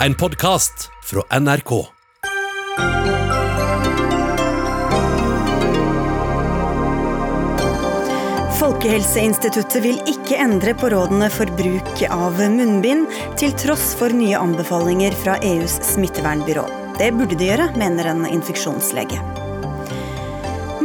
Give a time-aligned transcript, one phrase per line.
[0.00, 1.70] En podkast fra NRK.
[8.58, 13.08] Folkehelseinstituttet vil ikke endre på rådene for bruk av munnbind,
[13.40, 16.68] til tross for nye anbefalinger fra EUs smittevernbyrå.
[17.00, 19.45] Det burde de gjøre, mener en infeksjonslege.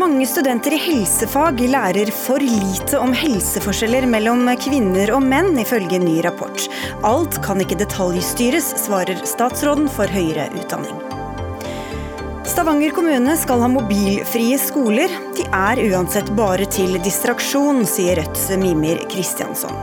[0.01, 6.07] Mange studenter i helsefag lærer for lite om helseforskjeller mellom kvinner og menn, ifølge en
[6.07, 6.63] ny rapport.
[7.05, 10.95] Alt kan ikke detaljstyres, svarer statsråden for høyere utdanning.
[12.49, 15.13] Stavanger kommune skal ha mobilfrie skoler.
[15.37, 19.75] De er uansett bare til distraksjon, sier Rødts Mimir Kristiansson.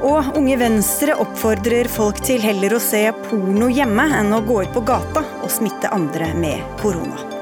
[0.00, 4.72] Og Unge Venstre oppfordrer folk til heller å se porno hjemme enn å gå ut
[4.78, 7.39] på gata og smitte andre med korona.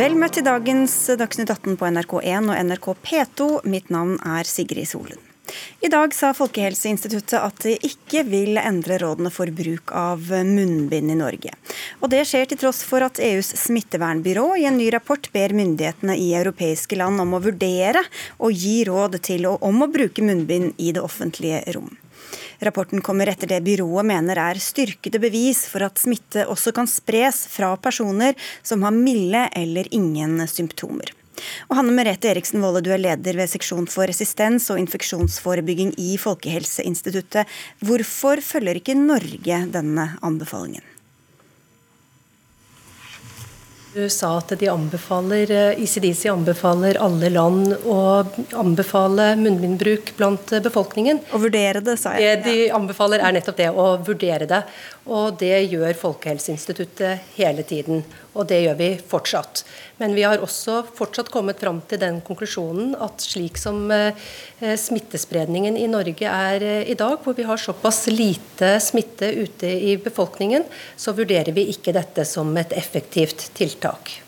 [0.00, 3.48] Vel møtt til dagens Dagsnytt 18 på NRK1 og NRK P2.
[3.68, 5.20] Mitt navn er Sigrid Solund.
[5.84, 11.18] I dag sa Folkehelseinstituttet at de ikke vil endre rådene for bruk av munnbind i
[11.20, 11.52] Norge.
[12.00, 16.16] Og Det skjer til tross for at EUs smittevernbyrå i en ny rapport ber myndighetene
[16.16, 18.06] i europeiske land om å vurdere
[18.38, 21.92] og gi råd til og om å bruke munnbind i det offentlige rom.
[22.60, 27.46] Rapporten kommer etter det byrået mener er styrkede bevis for at smitte også kan spres
[27.48, 31.14] fra personer som har milde eller ingen symptomer.
[31.70, 36.16] Og Hanne Merete Eriksen Wolle, du er leder ved seksjon for resistens og infeksjonsforebygging i
[36.20, 37.48] Folkehelseinstituttet.
[37.80, 40.84] Hvorfor følger ikke Norge denne anbefalingen?
[43.90, 45.50] Du sa at de anbefaler,
[45.82, 47.96] ICDC anbefaler alle land å
[48.54, 51.18] anbefale munnbindbruk blant befolkningen.
[51.34, 52.38] Å vurdere det, sa jeg.
[52.44, 54.62] Det de anbefaler er nettopp det, å vurdere det.
[55.10, 58.04] Og det gjør Folkehelseinstituttet hele tiden.
[58.34, 59.64] Og det gjør vi fortsatt.
[59.98, 63.90] Men vi har også fortsatt kommet fram til den konklusjonen at slik som
[64.60, 70.64] smittespredningen i Norge er i dag, hvor vi har såpass lite smitte ute i befolkningen,
[70.96, 74.20] så vurderer vi ikke dette som et effektivt tiltak.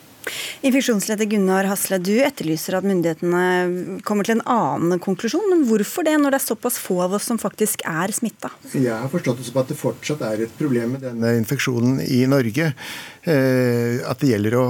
[0.63, 5.45] Infeksjonsleder Gunnar Hasle, du etterlyser at myndighetene kommer til en annen konklusjon.
[5.51, 8.53] Men hvorfor det, når det er såpass få av oss som faktisk er smitta?
[8.73, 12.23] Jeg har forstått det som at det fortsatt er et problem med denne infeksjonen i
[12.31, 12.71] Norge.
[13.23, 14.67] At det gjelder å,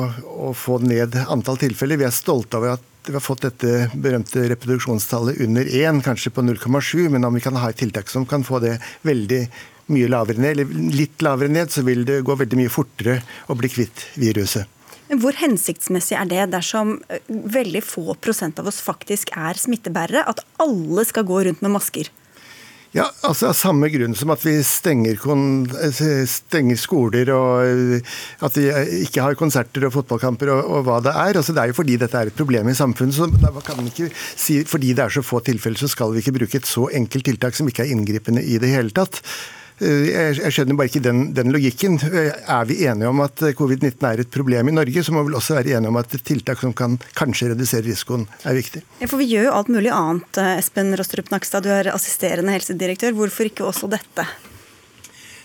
[0.49, 2.01] å få ned antall tilfeller.
[2.01, 6.45] Vi er stolte over at vi har fått dette berømte reproduksjonstallet under 1, kanskje på
[6.45, 7.09] 0,7.
[7.13, 9.43] Men om vi kan ha et tiltak som kan få det veldig
[9.91, 13.19] mye lavere ned, eller litt lavere ned, så vil det gå veldig mye fortere
[13.51, 14.72] å bli kvitt viruset.
[15.21, 16.97] Hvor hensiktsmessig er det dersom
[17.29, 22.09] veldig få prosent av oss faktisk er smittebærere, at alle skal gå rundt med masker?
[22.93, 25.17] Ja, altså Av samme grunn som at vi stenger,
[26.29, 28.03] stenger, skoler og
[28.45, 28.67] at vi
[28.99, 31.39] ikke har konserter og fotballkamper og, og, hva det er.
[31.41, 33.17] Altså Det er jo fordi dette er et problem i samfunnet.
[33.17, 36.21] så da kan man ikke si Fordi det er så få tilfeller, så skal vi
[36.21, 39.23] ikke bruke et så enkelt tiltak som ikke er inngripende i det hele tatt.
[39.81, 41.97] Jeg skjønner bare ikke den, den, logikken.
[42.03, 45.39] Er vi enige om at covid-19 er et problem i Norge, så må vi vel
[45.39, 48.83] også være enige om at tiltak som kan kanskje redusere risikoen, er viktig.
[49.01, 50.41] Ja, for Vi gjør jo alt mulig annet.
[50.53, 53.15] Espen Rostrup Nakstad, du er assisterende helsedirektør.
[53.17, 54.27] Hvorfor ikke også dette?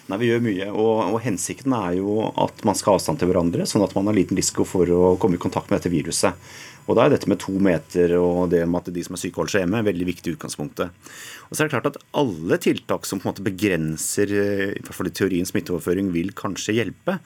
[0.08, 3.28] Nei, Vi gjør mye, og, og, hensikten er jo at man skal ha avstand til
[3.28, 6.36] hverandre, sånn at man har liten risiko for å komme i kontakt med dette viruset.
[6.88, 9.36] Og Da er dette med to meter og det med at de som er syke
[9.36, 11.08] holder seg hjemme, veldig viktig i utgangspunktet.
[11.48, 14.96] Og så er det klart at Alle tiltak som på en måte begrenser i hvert
[14.96, 17.18] fall i teorien smitteoverføring, vil kanskje hjelpe.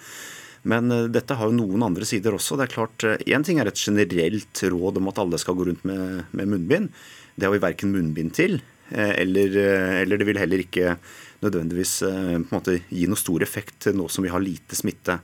[0.67, 2.59] Men dette har jo noen andre sider også.
[2.59, 5.87] Det er klart, Én ting er et generelt råd om at alle skal gå rundt
[5.87, 6.93] med, med munnbind.
[7.34, 8.61] Det har vi verken munnbind til,
[8.93, 9.56] eller,
[10.03, 10.97] eller det vil heller ikke
[11.43, 15.19] nødvendigvis på en måte gi noe stor effekt nå som vi har lite smitte.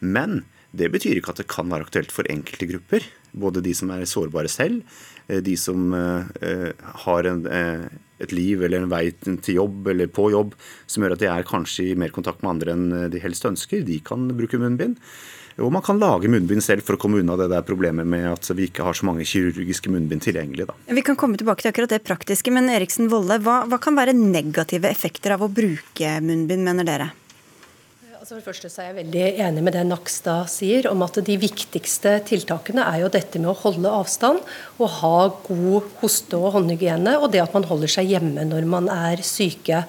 [0.00, 0.44] Men
[0.76, 3.06] det betyr ikke at det kan være aktuelt for enkelte grupper.
[3.32, 4.84] Både de som er sårbare selv,
[5.30, 7.42] de som har en,
[8.20, 10.56] et liv eller en vei til jobb eller på jobb
[10.90, 13.84] som gjør at de er kanskje i mer kontakt med andre enn de helst ønsker.
[13.86, 14.98] De kan bruke munnbind.
[15.60, 18.46] Og man kan lage munnbind selv for å komme unna det der problemet med at
[18.56, 20.70] vi ikke har så mange kirurgiske munnbind tilgjengelig.
[20.70, 20.76] Da.
[20.88, 24.14] Vi kan komme tilbake til akkurat det praktiske, men Eriksen Wolle, hva, hva kan være
[24.16, 27.10] negative effekter av å bruke munnbind, mener dere?
[28.30, 31.16] Altså for det første så er jeg veldig enig med det Nakstad sier, om at
[31.26, 34.38] de viktigste tiltakene er jo dette med å holde avstand
[34.76, 35.16] og ha
[35.48, 39.82] god hoste- og håndhygiene, og det at man holder seg hjemme når man er syke.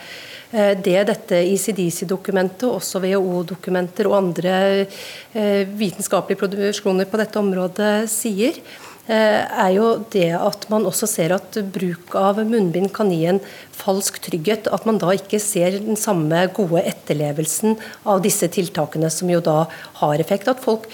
[0.49, 4.55] Det dette ICDC-dokumentet, også WHO-dokumenter og andre
[5.77, 8.57] vitenskapelige produksjoner på dette området sier,
[9.11, 13.41] er jo det at man også ser at bruk av munnbind kan gi en
[13.75, 14.69] falsk trygghet.
[14.71, 17.75] At man da ikke ser den samme gode etterlevelsen
[18.07, 19.65] av disse tiltakene, som jo da
[20.01, 20.47] har effekt.
[20.51, 20.87] At folk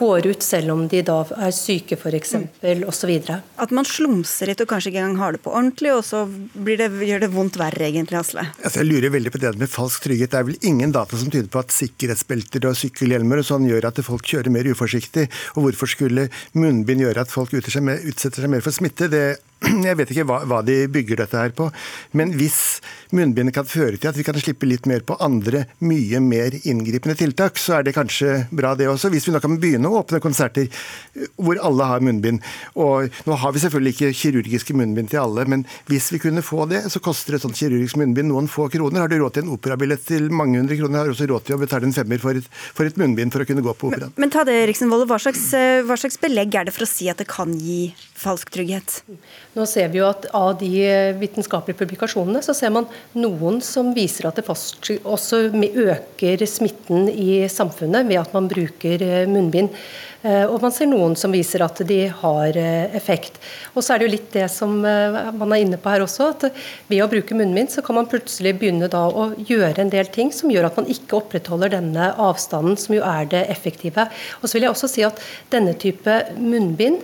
[0.00, 2.34] går ut selv om de da er syke f.eks.
[2.62, 2.84] Mm.
[2.88, 3.12] osv.
[3.60, 6.88] At man slumser litt og kanskje ikke engang har det på ordentlig, og så det,
[7.06, 8.46] gjør det vondt verre egentlig, Asle?
[8.62, 10.32] Altså, jeg lurer veldig på det med falsk trygghet.
[10.32, 13.90] Det er vel ingen data som tyder på at sikkerhetsbelter og sykkelhjelmer og sånn gjør
[13.90, 15.28] at folk kjører mer uforsiktig.
[15.56, 19.10] Og hvorfor skulle munnbind gjøre at folk utsetter seg mer for smitte?
[19.12, 19.24] Det
[19.88, 21.68] Jeg vet ikke hva, hva, de bygger dette her på.
[22.16, 22.80] Men hvis
[23.14, 27.16] munnbindet kan føre til at vi kan slippe litt mer på andre, mye mer inngripende
[27.18, 29.10] tiltak, så er det kanskje bra det også.
[29.12, 32.40] Hvis vi nå kan begynne å åpne konserter eh, hvor alle har munnbind.
[32.80, 36.64] Og nå har vi selvfølgelig ikke kirurgiske munnbind til alle, men hvis vi kunne få
[36.70, 39.04] det, så koster et sånt kirurgisk munnbind noen få kroner.
[39.04, 41.58] Har du råd til en operabillett til mange hundre kroner, har du også råd til
[41.58, 44.14] å betale en femmer for et, for et munnbind for å kunne gå på operaen.
[44.16, 46.90] Men, men ta det, Eriksen Wolle, hva, eh, hva slags belegg er det for å
[46.90, 47.90] si at det kan gi
[48.20, 49.00] falsk trygghet?
[49.50, 50.70] Nå ser vi jo at Av de
[51.18, 52.86] vitenskapelige publikasjonene så ser man
[53.18, 59.26] noen som viser at det også øker smitten i samfunnet ved at man bruker eh,
[59.30, 59.74] munnbind.
[60.20, 63.38] Eh, og man ser noen som viser at de har eh, effekt.
[63.72, 66.28] Og så er det jo litt det som eh, man er inne på her også,
[66.34, 66.46] at
[66.90, 70.32] ved å bruke munnbind så kan man plutselig begynne da å gjøre en del ting
[70.36, 74.10] som gjør at man ikke opprettholder denne avstanden, som jo er det effektive.
[74.40, 75.20] Og så vil jeg også si at
[75.54, 77.00] denne type munnbind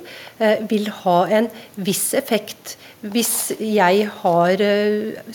[0.68, 1.46] vil ha en
[1.80, 2.74] viss effekt
[3.06, 4.62] hvis jeg har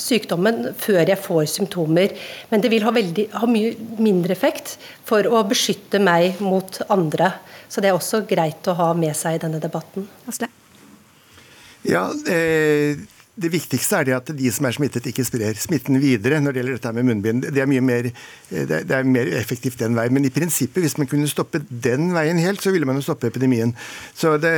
[0.02, 2.14] sykdommen før jeg får symptomer.
[2.52, 4.76] Men det vil ha, veldig, ha mye mindre effekt
[5.08, 7.32] for å beskytte meg mot andre.
[7.72, 10.10] Så det er også greit å ha med seg i denne debatten.
[10.28, 10.50] Asle?
[11.88, 13.00] Ja, eh,
[13.42, 16.62] det viktigste er det at de som er smittet, ikke sprer smitten videre når det
[16.62, 17.48] gjelder dette med munnbind.
[17.54, 18.10] Det er mye mer,
[18.52, 20.14] eh, det er mer effektivt den veien.
[20.14, 23.32] Men i prinsippet, hvis man kunne stoppe den veien helt, så ville man jo stoppe
[23.32, 23.74] epidemien.
[24.16, 24.54] Så Det,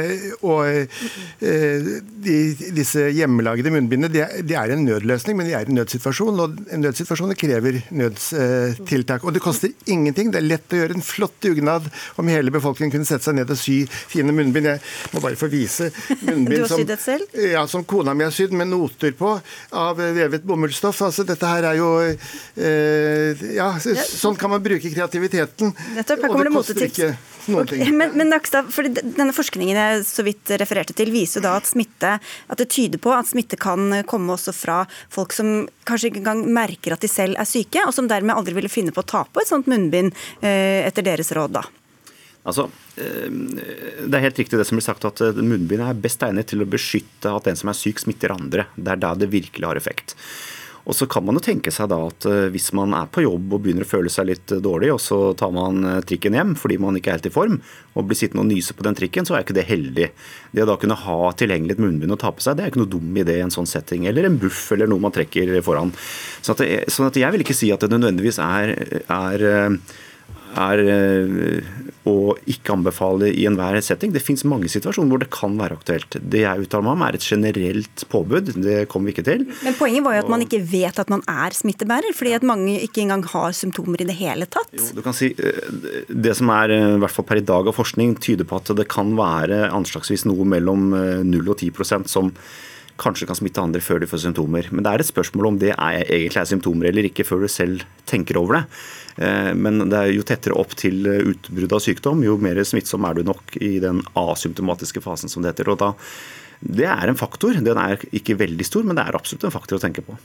[0.46, 1.88] og eh,
[2.24, 2.36] de,
[2.76, 6.40] disse hjemmelagde munnbindene de, de, er en nødløsning, men de er en nødsituasjon.
[6.44, 9.24] Og en nødsituasjon krever nødstiltak.
[9.24, 10.32] Og det koster ingenting.
[10.32, 11.90] Det er lett å gjøre en flott dugnad
[12.22, 14.70] om hele befolkningen kunne sette seg ned og sy fine munnbind.
[14.74, 15.90] Jeg må bare få vise
[16.28, 16.86] munnbind som,
[17.38, 18.54] ja, som kona mi har sydd.
[18.54, 19.36] men noter på
[19.72, 21.04] av vevet bomullsstoff.
[21.08, 25.74] Altså, dette her er jo eh, Ja, sånn kan man bruke kreativiteten.
[25.98, 27.32] Nettopp, her kommer det motetips.
[27.44, 31.68] Okay, men, men Nakstad, for denne Forskningen jeg så vidt refererte til, viser da at
[31.68, 36.24] smitte, at det tyder på at smitte kan komme også fra folk som kanskje ikke
[36.24, 39.12] engang merker at de selv er syke, og som dermed aldri ville finne på å
[39.16, 41.60] ta på et sånt munnbind eh, etter deres råd.
[41.60, 41.68] da.
[42.44, 42.70] Altså,
[43.00, 46.52] eh, Det er helt riktig det som blir sagt at eh, munnbind er best egnet
[46.52, 48.68] til å beskytte at den som er syk, smitter andre.
[48.76, 50.18] Det er da det virkelig har effekt.
[50.84, 53.56] Og så kan man jo tenke seg da at eh, hvis man er på jobb
[53.56, 57.00] og begynner å føle seg litt dårlig, og så tar man trikken hjem fordi man
[57.00, 57.58] ikke er helt i form,
[57.96, 60.12] og blir sittende og nyse på den trikken, så er ikke det heldig.
[60.52, 62.84] Det å da kunne ha tilgjengelig et munnbind å ta på seg, det er ikke
[62.84, 64.04] noe dum idé i en sånn setting.
[64.12, 65.96] Eller en buff eller noe man trekker foran.
[66.42, 68.76] Så, at det, sånn at jeg vil ikke si at det nødvendigvis er,
[69.08, 69.48] er
[70.60, 71.68] er eh,
[72.10, 74.12] å ikke anbefale i enhver setting.
[74.14, 76.18] Det finnes mange situasjoner hvor det kan være aktuelt.
[76.20, 78.52] Det jeg uttaler meg om er et generelt påbud.
[78.64, 79.46] Det kommer vi ikke til.
[79.64, 82.76] Men poenget var jo at man ikke vet at man er smittebærer, fordi at mange
[82.84, 84.74] ikke engang har symptomer i det hele tatt.
[84.78, 85.72] Jo, du kan si eh,
[86.10, 88.74] Det som er eh, i hvert fall per i dag av forskning, tyder på at
[88.78, 92.34] det kan være anslagsvis noe mellom 0 og 10% som
[93.02, 94.70] kanskje kan smitte andre før de får symptomer.
[94.72, 97.50] Men det er et spørsmål om det er, egentlig er symptomer eller ikke, før du
[97.52, 98.64] selv tenker over det.
[99.26, 103.18] Eh, men det er jo tettere opp til utbrudd av sykdom, jo mer smittsom er
[103.18, 105.74] du nok i den asymptomatiske fasen, som det heter.
[105.74, 105.94] Og da,
[106.64, 107.58] det er en faktor.
[107.60, 110.18] Den er ikke veldig stor, men det er absolutt en faktor å tenke på.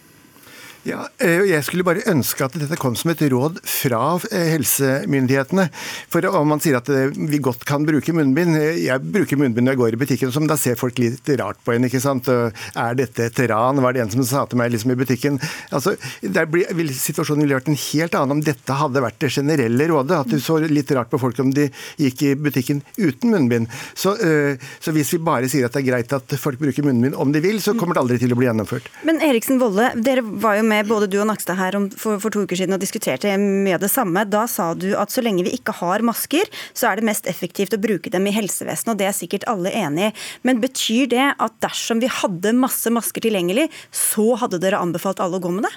[0.89, 4.01] Ja, eh, Jeg skulle bare ønske at dette kom som et råd fra
[4.33, 5.67] eh, helsemyndighetene.
[6.09, 9.77] For om man sier at eh, vi godt kan bruke munnbind Jeg bruker munnbind når
[9.77, 11.85] jeg går i butikken, som da ser folk litt rart på en.
[11.89, 12.29] ikke sant?
[12.29, 13.83] Er dette et ran?
[13.85, 15.37] Var det en som sa til meg liksom i butikken?
[15.75, 19.91] Altså, der blir, Situasjonen ville vært en helt annen om dette hadde vært det generelle
[19.93, 20.23] rådet.
[20.23, 21.69] At du så litt rart på folk om de
[22.01, 23.69] gikk i butikken uten munnbind.
[23.93, 27.35] Så, så hvis vi bare sier at det er greit at folk bruker munnbind om
[27.35, 28.89] de vil, så kommer det aldri til å bli gjennomført.
[29.09, 32.45] Men Eriksen Volle, dere var jo med både du og Nakstad her for, for, to
[32.47, 34.27] uker siden og diskuterte mye av det samme.
[34.29, 37.75] Da sa du at så lenge vi ikke har masker, så er det mest effektivt
[37.75, 38.93] å bruke dem i helsevesenet.
[38.95, 40.15] og Det er sikkert alle enig i.
[40.47, 45.41] Men betyr det at dersom vi hadde masse masker tilgjengelig, så hadde dere anbefalt alle
[45.41, 45.75] å gå med det?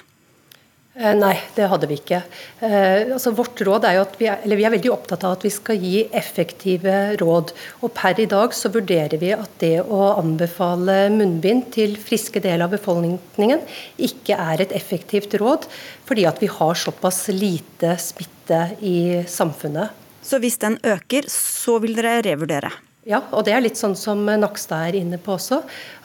[0.94, 2.18] Eh, nei, det hadde vi ikke.
[2.60, 5.46] Eh, altså vårt råd er jo at vi er, vi er veldig opptatt av at
[5.46, 7.54] vi skal gi effektive råd.
[7.80, 12.66] Og Per i dag så vurderer vi at det å anbefale munnbind til friske deler
[12.66, 13.64] av befolkningen
[14.04, 15.64] ikke er et effektivt råd,
[16.04, 19.96] fordi at vi har såpass lite smitte i samfunnet.
[20.22, 22.70] Så hvis den øker, så vil dere revurdere?
[23.02, 25.56] Ja, og det er litt sånn som Nakstad er inne på også.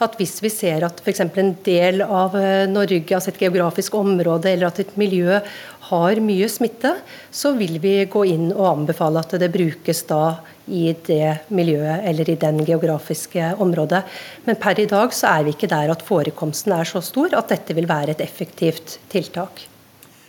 [0.02, 1.22] At hvis vi ser at f.eks.
[1.22, 5.38] en del av eh, Norge, altså et geografisk område eller at et miljø
[5.92, 6.96] har mye smitte,
[7.30, 12.34] så vil vi gå inn og anbefale at det brukes da i det miljøet eller
[12.34, 14.02] i den geografiske området.
[14.50, 17.54] Men per i dag så er vi ikke der at forekomsten er så stor at
[17.54, 19.68] dette vil være et effektivt tiltak.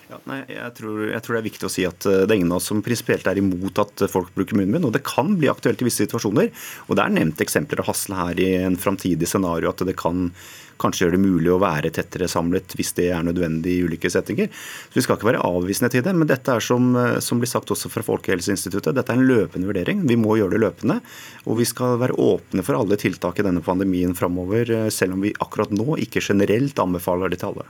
[0.10, 2.40] Ja, nei, jeg tror, jeg tror, det er viktig å si at eh, det er
[2.40, 4.88] ingen av oss som prinsipielt er imot at folk bruker munnbind.
[4.88, 6.50] Og det kan bli aktuelt i visse situasjoner.
[6.88, 10.32] Og det er nevnt eksempler av Hasle her i en framtidig scenario at det kan
[10.80, 14.50] kanskje gjør det mulig å være tettere samlet hvis det er nødvendig i ulike settinger.
[14.50, 17.52] Så Vi skal ikke være avvisende til det, men dette er som, eh, som blir
[17.52, 20.08] sagt også fra Folkehelseinstituttet, dette er en løpende vurdering.
[20.08, 21.02] Vi må gjøre det løpende.
[21.46, 25.22] Og vi skal være åpne for alle tiltak i denne pandemien framover, eh, selv om
[25.22, 27.66] vi akkurat nå ikke generelt anbefaler det til alle.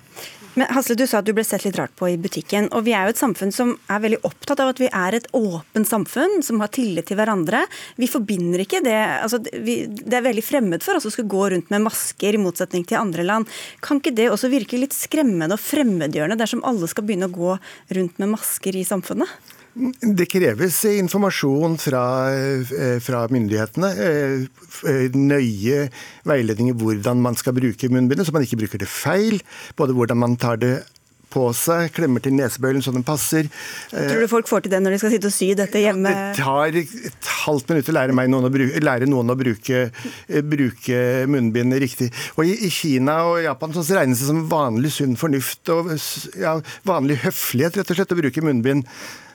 [0.59, 2.67] Men Hasle, Du sa at du ble sett litt rart på i butikken.
[2.75, 5.27] og Vi er jo et samfunn som er veldig opptatt av at vi er et
[5.37, 7.61] åpent samfunn, som har tillit til hverandre.
[7.95, 11.51] Vi forbinder ikke det altså, vi, Det er veldig fremmed for oss å skulle gå
[11.53, 13.49] rundt med masker, i motsetning til andre land.
[13.85, 17.55] Kan ikke det også virke litt skremmende og fremmedgjørende dersom alle skal begynne å gå
[17.97, 19.55] rundt med masker i samfunnet?
[20.01, 22.03] Det kreves informasjon fra,
[22.33, 23.89] eh, fra, myndighetene.
[23.95, 25.89] Eh, nøye
[26.25, 29.39] veiledning i hvordan man skal bruke munnbindet, så man ikke bruker det feil.
[29.77, 30.83] Både hvordan man tar det
[31.33, 33.49] på seg, klemmer til nesebøylen så den passer.
[33.91, 36.11] Tror du folk får til det når de skal sitte og sy dette hjemme?
[36.11, 39.85] Det tar et halvt minutt å lære, noen å bruke, lære noen å bruke,
[40.27, 42.09] eh, bruke munnbind riktig.
[42.37, 45.91] Og i, Kina og Japan så regnes det som vanlig sunn fornuft og
[46.39, 48.87] ja, vanlig høflighet rett og slett å bruke munnbind.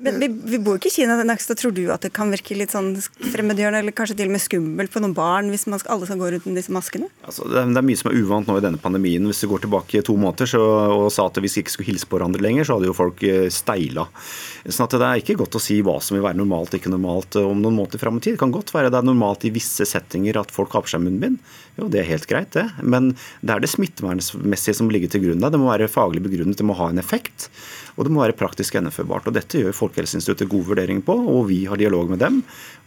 [0.04, 1.58] Men vi, vi bor ikke i Kina, Nakstad.
[1.60, 4.92] Tror du at det kan virke litt sånn fremmedgjørende eller kanskje til og med skummelt
[4.92, 7.08] på noen barn hvis man skal, alle skal gå rundt med disse maskene?
[7.24, 9.24] Altså, det, er, det, er, mye som er uvant nå i denne pandemien.
[9.30, 10.62] Hvis du går tilbake to måneder så,
[10.96, 13.22] og sa at hvis vi ikke skulle hilse på hverandre lenger, så hadde jo folk
[13.26, 14.06] eh, steila.
[14.64, 17.38] Sånn at Det er ikke godt å si hva som vil være normalt ikke normalt
[17.38, 18.36] eh, om noen måneder fram i tid.
[18.36, 21.04] Det kan godt være det er normalt i visse settinger at folk har på seg
[21.04, 21.40] munnbind.
[21.78, 22.68] Jo, det er helt greit, det.
[22.82, 23.12] Men
[23.42, 25.42] det er det smittevernmessige som ligger til grunn.
[25.42, 27.48] Det må være faglig begrunnet, det må ha en effekt.
[27.94, 29.28] Og det må være praktisk gjennomførbart.
[29.30, 32.40] og Dette gjør Folkehelseinstituttet god vurdering på, og vi har dialog med dem.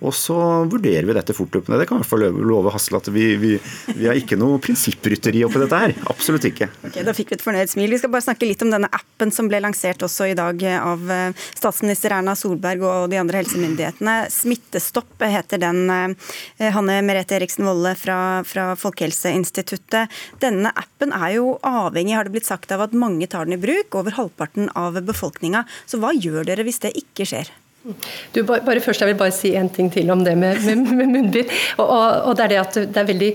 [0.05, 0.35] Og så
[0.69, 1.79] vurderer vi dette fortløpende.
[1.79, 3.53] Det kan i hvert fall love Hasle at vi, vi,
[3.95, 5.95] vi, har ikke noe prinsipprytteri oppi dette her.
[6.11, 6.67] Absolutt ikke.
[6.89, 7.95] Okay, Da fikk vi et fornøyd smil.
[7.95, 11.07] Vi skal bare snakke litt om denne appen som ble lansert også i dag av
[11.13, 14.17] eh, statsminister Erna Solberg og de andre helsemyndighetene.
[14.33, 15.81] Smittestopp heter den.
[15.93, 20.13] Eh, Hanne Merete Eriksen Wolle fra, fra Folkehelseinstituttet.
[20.43, 23.61] Denne appen er jo avhengig, har det blitt sagt, av at mange tar den i
[23.61, 23.97] bruk.
[23.97, 25.65] Over halvparten av befolkninga.
[25.85, 27.51] Så hva gjør dere hvis det ikke skjer?
[28.33, 31.11] Du, bare først, Jeg vil bare si en ting til om det med, med, med
[31.13, 31.51] munnbind.
[31.77, 33.29] Og, og, og, Det er det at det er veldig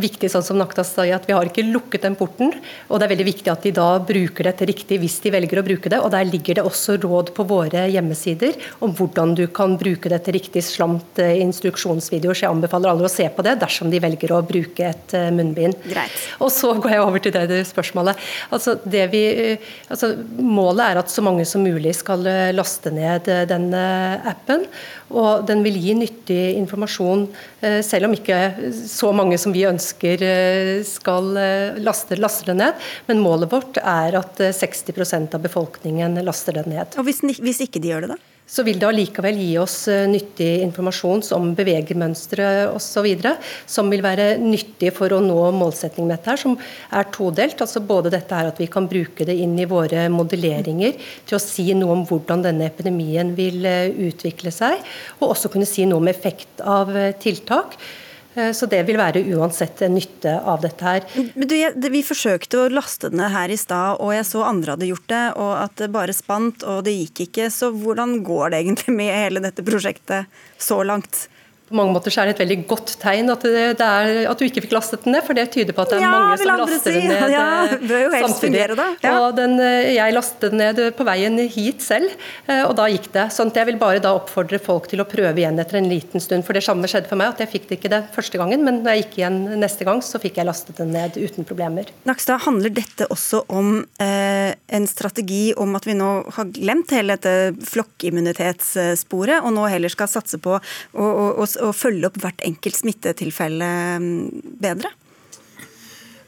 [0.00, 2.54] viktig sånn som Naktas sa, at vi har ikke lukket den porten.
[2.88, 5.66] og Det er veldig viktig at de da bruker dette riktig hvis de velger å
[5.66, 6.00] bruke det.
[6.00, 10.34] og Der ligger det også råd på våre hjemmesider om hvordan du kan bruke dette
[10.34, 12.38] riktig slamt eh, instruksjonsvideoer.
[12.38, 15.28] Så jeg anbefaler alle å se på det dersom de velger å bruke et eh,
[15.34, 15.76] munnbind.
[15.90, 16.16] Greit.
[16.40, 18.24] Og Så går jeg over til det, det spørsmålet.
[18.54, 19.22] Altså, det vi,
[19.52, 22.24] eh, altså, målet er at så mange som mulig skal
[22.54, 23.68] laste ned den
[24.32, 24.66] appen.
[25.12, 27.26] Og den vil gi nyttig informasjon,
[27.60, 28.38] eh, selv om ikke
[28.88, 32.90] så mange som vi ønsker eh, skal eh, laste, laste det ned.
[33.10, 36.96] Men målet vårt er at 60% av befolkningen laster det ned.
[36.96, 38.31] Og hvis, hvis ikke de gjør det, da?
[38.52, 43.08] Så vil det allikevel gi oss eh, nyttig informasjon som bevegermønstre osv.
[43.66, 46.58] Som vil være nyttig for å nå målsettingen med dette, her, som
[46.92, 47.64] er todelt.
[47.64, 51.42] altså Både dette er at vi kan bruke det inn i våre modelleringer til å
[51.42, 54.84] si noe om hvordan denne epidemien vil eh, utvikle seg,
[55.20, 57.78] og også kunne si noe om effekt av eh, tiltak.
[58.34, 61.06] Eh, så det vil være uansett nytte av dette her.
[61.34, 64.88] Men du, Vi forsøkte å laste den her i stad, og jeg så andre hadde
[64.88, 67.50] gjort det, og at det bare spant, og det gikk ikke.
[67.52, 71.26] Så hvordan går det egentlig med hele dette prosjektet så langt?
[71.72, 74.38] På mange måter så er det et veldig godt tegn at, det, det er, at
[74.38, 76.38] du ikke fikk lastet den ned, for det tyder på at det er ja, mange
[76.40, 78.88] som laster den ned ja, det bør jo helst fungere da.
[79.02, 79.14] Ja.
[79.22, 82.12] Og den, eh, jeg lastet den ned på veien hit selv,
[82.46, 83.26] eh, og da gikk det.
[83.34, 86.22] Sånn at jeg vil bare da oppfordre folk til å prøve igjen etter en liten
[86.22, 86.46] stund.
[86.46, 88.82] For det samme skjedde for meg, at jeg fikk det ikke det første gangen, men
[88.82, 91.90] når jeg gikk igjen neste gang, så fikk jeg lastet den ned uten problemer.
[92.08, 97.16] Nakstad, handler dette også om eh, en strategi om at vi nå har glemt hele
[97.16, 101.06] dette flokkimmunitetssporet, og nå heller skal satse på å,
[101.62, 103.68] å, følge opp hvert enkelt smittetilfelle
[104.02, 104.14] mm,
[104.62, 104.92] bedre?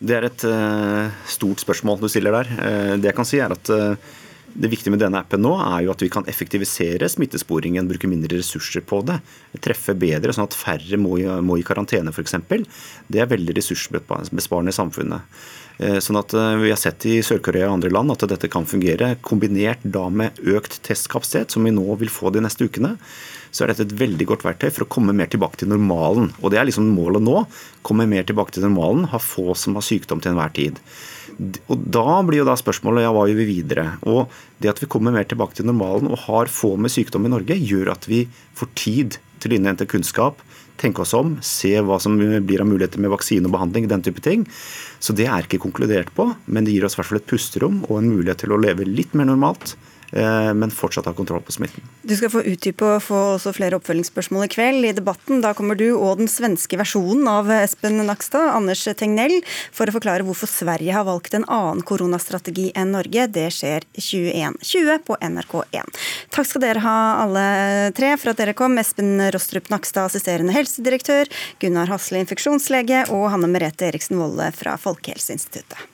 [0.05, 2.53] Det er et uh, stort spørsmål du stiller der.
[2.59, 3.97] Uh, det jeg kan si er at uh,
[4.55, 8.39] det viktige med denne appen nå er jo at vi kan effektivisere smittesporingen, bruke mindre
[8.39, 9.19] ressurser på det.
[9.65, 12.37] Treffe bedre, sånn at færre må må i karantene f.eks.
[13.11, 15.35] Det er veldig ressursbesparende i samfunnet.
[16.07, 16.31] Sånn at
[16.63, 20.39] Vi har sett i Sør-Korea og andre land at dette kan fungere, kombinert da med
[20.39, 22.95] økt testkapasitet, som vi nå vil få de neste ukene
[23.55, 26.33] så er dette et veldig godt verktøy for å komme mer tilbake til normalen.
[26.43, 27.45] Og det er liksom målet nå.
[27.87, 30.81] Komme mer tilbake til normalen, ha få som har sykdom til enhver tid.
[31.71, 33.87] Og Da blir jo da spørsmålet ja, hva gjør vi videre?
[34.11, 37.31] Og Det at vi kommer mer tilbake til normalen og har få med sykdom i
[37.31, 38.25] Norge, gjør at vi
[38.59, 40.39] får tid til å innhente kunnskap,
[40.81, 44.23] tenke oss om, se hva som blir av muligheter med vaksine og behandling, den type
[44.25, 44.47] ting.
[44.99, 47.83] Så det er ikke konkludert på, men det gir oss i hvert fall et pusterom
[47.87, 49.77] og en mulighet til å leve litt mer normalt
[50.13, 51.85] men fortsatt ha kontroll på smitten.
[52.03, 55.41] Du skal få utdype og få også flere oppfølgingsspørsmål i kveld i debatten.
[55.45, 59.41] Da kommer du og den svenske versjonen av Espen Nakstad, Anders Tegnell,
[59.75, 63.27] for å forklare hvorfor Sverige har valgt en annen koronastrategi enn Norge.
[63.35, 66.05] Det skjer 21.20 på NRK1.
[66.35, 67.47] Takk skal dere ha alle
[67.97, 68.79] tre for at dere kom.
[68.83, 71.31] Espen Rostrup Nakstad, assisterende helsedirektør,
[71.63, 75.94] Gunnar Hasle, infeksjonslege, og Hanne Merete Eriksen Wolle fra Folkehelseinstituttet.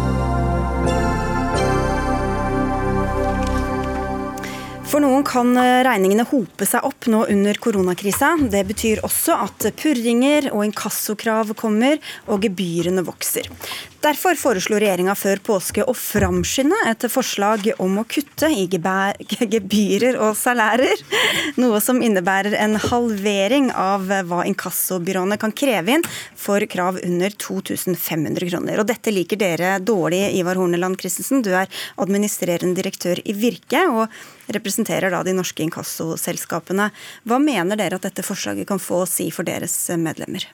[4.91, 8.33] For noen kan regningene hope seg opp nå under koronakrisa.
[8.51, 11.95] Det betyr også at purringer og inkassokrav kommer,
[12.27, 13.47] og gebyrene vokser.
[14.01, 18.65] Derfor foreslo regjeringa før påske å framskynde et forslag om å kutte i
[19.55, 21.05] gebyrer og salærer.
[21.61, 26.05] Noe som innebærer en halvering av hva inkassobyråene kan kreve inn
[26.35, 28.81] for krav under 2500 kroner.
[28.81, 31.45] Og dette liker dere dårlig, Ivar Horneland Christensen.
[31.45, 31.71] Du er
[32.01, 34.07] administrerende direktør i Virke og
[34.49, 36.89] representerer da de norske inkassoselskapene.
[37.27, 40.47] Hva mener dere at dette forslaget kan få å si for deres medlemmer?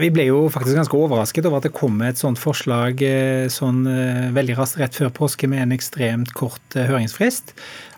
[0.00, 3.84] Vi ble jo faktisk ganske overrasket over at det kom et sånt forslag eh, sånn
[3.90, 7.52] eh, veldig raskt rett før påske med en ekstremt kort eh, høringsfrist.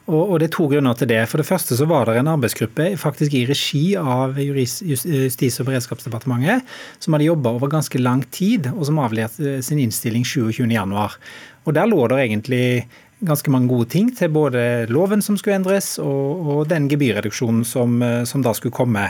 [0.05, 1.23] Og, Det er to grunner til det.
[1.31, 6.67] For det første så var det en arbeidsgruppe faktisk i regi av Justis- og beredskapsdepartementet
[6.99, 10.93] som hadde jobba over ganske lang tid, og som avleverte sin innstilling 27.1.
[11.65, 12.67] Og Der lå det egentlig
[13.25, 18.01] ganske mange gode ting til både loven som skulle endres, og, og den gebyrreduksjonen som,
[18.27, 19.09] som da skulle komme.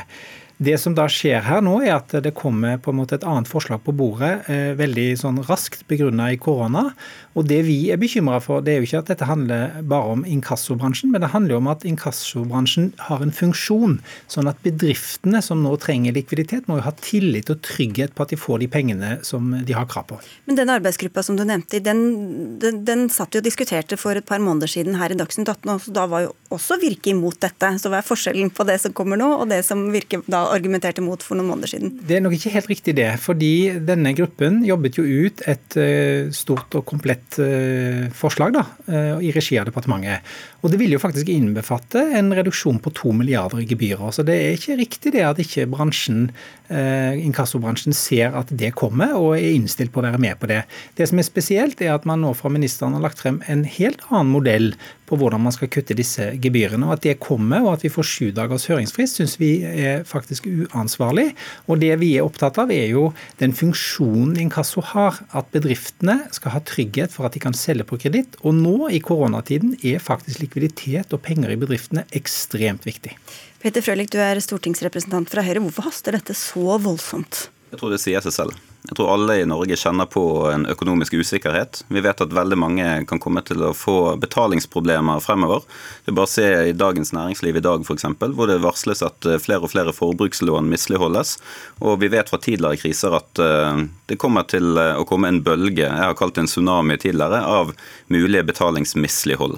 [0.62, 3.48] Det som da skjer her nå, er at det kommer på en måte et annet
[3.50, 6.92] forslag på bordet, eh, veldig sånn raskt begrunna i korona.
[7.34, 10.22] Og Det vi er bekymra for, det er jo ikke at dette handler bare om
[10.24, 13.98] inkassobransjen, men det handler jo om at inkassobransjen har en funksjon.
[14.30, 18.30] Sånn at bedriftene som nå trenger likviditet, må jo ha tillit og trygghet på at
[18.30, 20.20] de får de pengene som de har krav på.
[20.46, 24.26] Men den arbeidsgruppa som du nevnte, den, den, den satt jo og diskuterte for et
[24.26, 27.74] par måneder siden her i Dagsnytt 18, og da var jo også Virke imot dette.
[27.82, 31.02] Så hva er forskjellen på det som kommer nå, og det som Virke da argumenterte
[31.04, 31.92] mot for noen måneder siden?
[32.04, 33.08] Det er nok ikke helt riktig det.
[33.22, 33.52] Fordi
[33.86, 39.32] denne gruppen jobbet jo ut et eh, stort og komplett eh, forslag da, eh, i
[39.34, 40.34] regi av departementet.
[40.64, 44.14] Og det vil jo faktisk innbefatte en reduksjon på to milliarder i gebyrer.
[44.16, 46.30] Så det er ikke riktig det at ikke bransjen,
[46.64, 50.62] inkassobransjen ser at det kommer og er innstilt på å være med på det.
[50.96, 54.00] Det som er spesielt, er at man nå fra ministeren har lagt frem en helt
[54.08, 54.72] annen modell
[55.04, 56.86] på hvordan man skal kutte disse gebyrene.
[56.88, 60.48] Og At det kommer, og at vi får sju dagers høringsfrist, syns vi er faktisk
[60.48, 61.30] uansvarlig.
[61.68, 63.10] Og Det vi er opptatt av, er jo
[63.42, 65.20] den funksjonen inkasso har.
[65.36, 68.38] At bedriftene skal ha trygghet for at de kan selge på kreditt.
[68.42, 73.16] Og nå i koronatiden er faktisk likviditet og penger i bedriftene ekstremt viktig.
[73.62, 75.62] Peter Frølich, du er stortingsrepresentant fra Høyre.
[75.64, 77.48] Hvorfor haster dette så voldsomt?
[77.72, 78.62] Jeg tror det sier seg selv.
[78.84, 81.80] Jeg tror alle i Norge kjenner på en økonomisk usikkerhet.
[81.88, 85.64] Vi vet at veldig mange kan komme til å få betalingsproblemer fremover.
[86.04, 88.04] Det er bare å se i Dagens Næringsliv i dag f.eks.,
[88.36, 91.38] hvor det varsles at eh, flere og flere forbrukslån misligholdes.
[91.80, 95.40] Og vi vet fra tidligere kriser at eh, det kommer til eh, å komme en
[95.48, 97.72] bølge, jeg har kalt det en tsunami tidligere, av
[98.12, 99.56] mulige betalingsmislighold.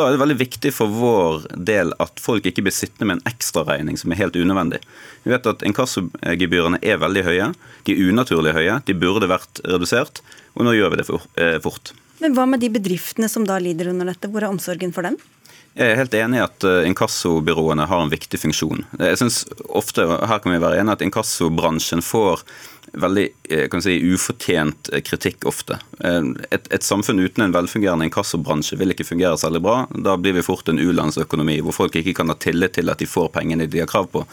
[0.00, 3.26] Da er det veldig viktig for vår del at folk ikke blir sittende med en
[3.28, 4.78] ekstraregning som er helt unødvendig.
[5.26, 7.48] Vi vet at inkassogebyrene er veldig høye.
[7.84, 8.78] De er unaturlig høye.
[8.88, 10.22] De burde vært redusert.
[10.56, 11.92] Og nå gjør vi det eh, fort.
[12.24, 14.32] Men hva med de bedriftene som da lider under dette?
[14.32, 15.20] Hvor er omsorgen for dem?
[15.76, 18.86] Jeg er helt enig i at eh, inkassobyråene har en viktig funksjon.
[18.96, 22.40] Jeg synes ofte, her kan vi være enige, at inkassobransjen får
[22.92, 25.78] veldig eh, kan si, ufortjent eh, kritikk ofte.
[26.00, 29.84] Et, et, samfunn uten en velfungerende inkassobransje vil ikke fungere særlig bra.
[29.94, 33.08] Da blir vi fort en u-landsøkonomi hvor folk ikke kan ha tillit til at de
[33.10, 34.26] får pengene de har krav på.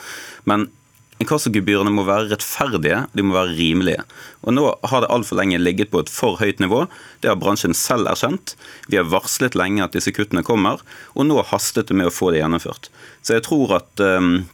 [0.49, 0.69] Men
[1.17, 4.03] Inkassogebyrene må være rettferdige, de må være rimelige.
[4.45, 6.83] Og Nå har det altfor lenge ligget på et for høyt nivå.
[7.23, 8.53] Det har bransjen selv erkjent.
[8.85, 10.83] Vi har varslet lenge at disse kuttene kommer,
[11.17, 12.91] og nå hastet det med å få det gjennomført.
[13.25, 14.45] Så jeg tror at um,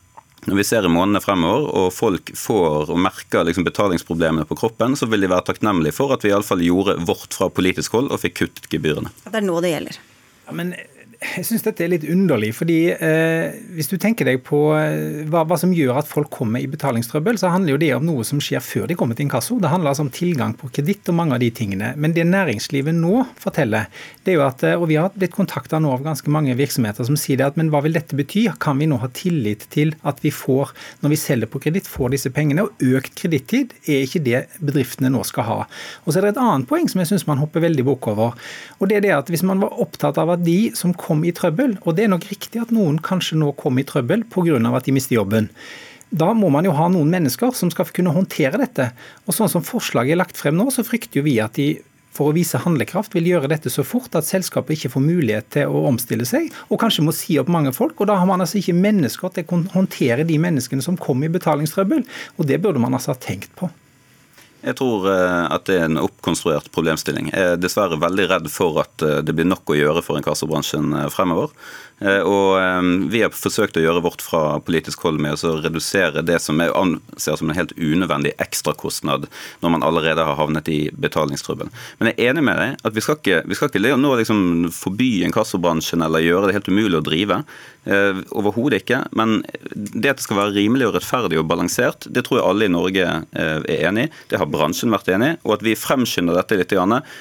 [0.48, 4.98] når vi ser i månedene fremover, og folk får og merker liksom betalingsproblemene på kroppen,
[5.00, 8.22] så vil de være takknemlige for at vi iallfall gjorde vårt fra politisk hold og
[8.24, 9.14] fikk kuttet gebyrene.
[9.24, 10.02] Det er nå det gjelder.
[10.44, 10.74] Ja, men
[11.24, 12.52] Jeg syns dette er litt underlig.
[12.58, 16.62] fordi eh, Hvis du tenker deg på eh, hva, hva, som gjør at folk kommer
[16.64, 19.58] i betalingstrøbbel, så handler jo det om noe som skjer før de kommer til inkasso.
[19.62, 21.94] Det handler altså om tilgang på kreditt og mange av de tingene.
[21.98, 23.90] Men det næringslivet nå forteller,
[24.24, 27.08] det er jo at, eh, og vi har blitt kontakta nå av ganske mange virksomheter
[27.08, 28.46] som sier det at men hva vil dette bety?
[28.64, 32.14] Kan vi nå ha tillit til at vi får, når vi selger på kreditt, får
[32.16, 32.68] disse pengene?
[32.68, 35.60] Og økt kredittid er ikke det bedriftene nå skal ha.
[36.04, 38.38] Og så er det et annet poeng som jeg syns man hopper veldig bukk over.
[38.80, 41.24] Og det er det at hvis man var opptatt av at de som kom kom
[41.28, 41.78] i trøbbel.
[41.86, 44.60] Og det er nok riktig at noen kanskje nå kom i trøbbel pga.
[44.76, 45.50] at de mister jobben.
[46.14, 48.92] Da må man jo ha noen mennesker som skal kunne håndtere dette.
[49.26, 51.82] Og sånn som forslaget er lagt frem nå, så frykter vi at de
[52.14, 55.72] for å vise handlekraft vil gjøre dette så fort at selskapet ikke får mulighet til
[55.74, 57.98] å omstille seg, og kanskje må si opp mange folk.
[57.98, 61.32] og Da har man altså ikke mennesker til å håndtere de menneskene som kom i
[61.34, 62.06] betalingstrøbbel.
[62.38, 63.72] Og det burde man altså ha tenkt på.
[64.64, 67.32] Jeg tror eh, at det er en oppkonstruert problemstilling.
[67.34, 70.94] Jeg er dessverre veldig redd for at eh, det blir nok å gjøre for inkassobransjen
[71.02, 71.52] eh, fremover.
[72.04, 72.58] Og
[73.14, 76.74] Vi har forsøkt å gjøre vårt fra politisk hold med å redusere det som jeg
[76.76, 79.30] anser som en helt unødvendig ekstrakostnad
[79.64, 81.70] når man allerede har havnet i betalingstrøbbel.
[82.02, 84.42] Men jeg er enig med deg at vi skal ikke, vi skal ikke nå liksom
[84.76, 87.40] forby inkassobransjen eller gjøre det helt umulig å drive.
[87.86, 89.00] Overhodet ikke.
[89.16, 89.40] Men
[89.72, 92.74] det at det skal være rimelig og rettferdig og balansert, det tror jeg alle i
[92.74, 94.14] Norge er enig i.
[94.34, 95.32] Det har bransjen vært enig.
[95.44, 96.74] Og at vi fremskynder dette litt,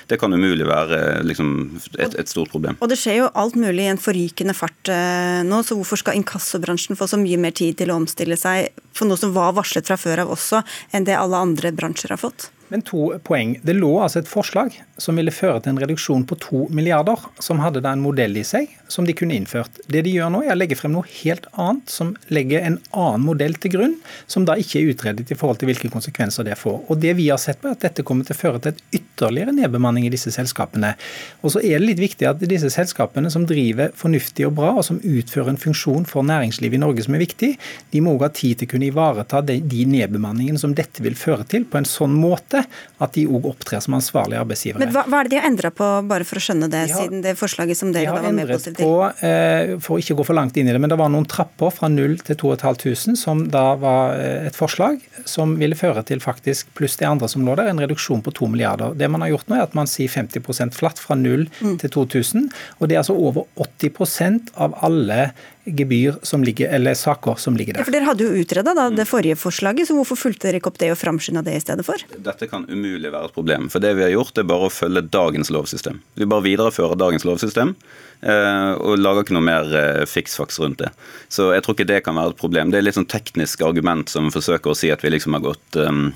[0.09, 1.53] det kan umulig være liksom,
[1.99, 2.79] et, et, stort problem.
[2.81, 6.19] Og det skjer jo alt mulig i en forrykende fart eh, nå, så hvorfor skal
[6.21, 9.89] inkassobransjen få så mye mer tid til å omstille seg for noe som var varslet
[9.89, 12.51] fra før av også, enn det alle andre bransjer har fått?
[12.73, 13.59] Men to poeng.
[13.61, 17.61] Det lå altså et forslag som ville føre til en reduksjon på to milliarder, som
[17.61, 19.77] hadde da en modell i seg som de kunne innført.
[19.93, 23.27] Det de gjør nå, er å legge frem noe helt annet, som legger en annen
[23.27, 23.97] modell til grunn,
[24.31, 26.79] som da ikke er utredet i forhold til hvilke konsekvenser det får.
[26.89, 29.01] Og Det vi har sett på, er at dette kommer til å føre til et
[29.01, 30.95] ytterligere nedbemanning i disse selskapene.
[31.43, 34.87] Og så er det litt viktig at disse selskapene som driver fornuftig og bra, og
[34.89, 37.53] som utfører en funksjon for næringslivet i Norge som er viktig,
[37.93, 41.45] de må òg ha tid til å kunne ivareta de nedbemanningene som dette vil føre
[41.49, 42.62] til, på en sånn måte
[43.03, 44.83] at de òg opptrer som ansvarlige arbeidsgivere.
[44.83, 47.05] Men hva, hva, er det de har endra på, bare for å skjønne det, har,
[47.05, 48.89] siden det forslaget som dere da var med positivt til?
[48.89, 51.29] På, eh, for å ikke gå for langt inn i det, men det var noen
[51.29, 56.23] trapper fra 0 til 2500 som da var eh, et forslag som ville føre til
[56.23, 58.97] faktisk, pluss det andre som lå der, en reduksjon på 2 milliarder.
[58.99, 61.77] Det man har gjort nå er at man sier 50% flatt fra 0 mm.
[61.83, 65.33] til 2000, og det er altså over 80% av alle
[65.65, 67.83] gebyr som ligger, eller saker som ligger der.
[67.83, 70.81] Ja, for Dere hadde jo utreda det forrige forslaget, så hvorfor fulgte dere ikke opp
[70.83, 72.03] det og framskynda det i stedet for?
[72.13, 73.69] Dette kan umulig være et problem.
[73.73, 76.01] For det vi har gjort, er bare å følge dagens lovsystem.
[76.19, 80.91] Vi bare viderefører dagens lovsystem eh, og lager ikke noe mer eh, fiksfaks rundt det.
[81.31, 82.75] Så jeg tror ikke det kan være et problem.
[82.75, 85.79] Det er litt sånn teknisk argument som forsøker å si at vi liksom har gått
[85.79, 86.09] um,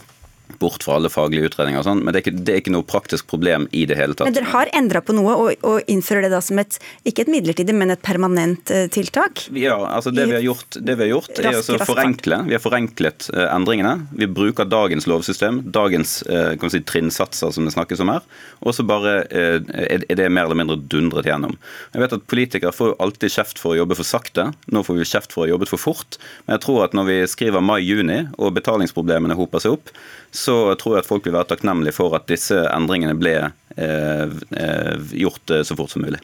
[0.61, 2.87] bort fra alle faglige utredninger og sånn, men det er, ikke, det er, ikke, noe
[2.87, 4.29] praktisk problem i det hele tatt.
[4.29, 6.79] Men dere har endra på noe og, og, innfører det da som et
[7.09, 9.47] ikke et midlertidig, men et permanent uh, tiltak?
[9.57, 12.41] Ja, altså det vi har gjort, det vi har gjort er å forenkle.
[12.49, 13.95] Vi har forenklet uh, endringene.
[14.17, 18.27] Vi bruker dagens lovsystem, dagens uh, si, trinnsatser som det snakkes om her,
[18.63, 21.57] og så bare er det mer eller mindre dundret gjennom.
[21.95, 24.51] Jeg vet at Politikere får jo alltid kjeft for å jobbe for sakte.
[24.73, 26.19] Nå får vi kjeft for å jobbe for fort.
[26.45, 29.93] Men jeg tror at når vi skriver mai-juni og betalingsproblemene hoper seg opp,
[30.37, 34.27] så tror jeg at folk vil være takknemlige for at disse endringene ble eh,
[34.61, 36.21] eh, gjort eh, så fort som mulig.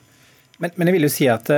[0.63, 1.49] Men, men, jeg vil jo si at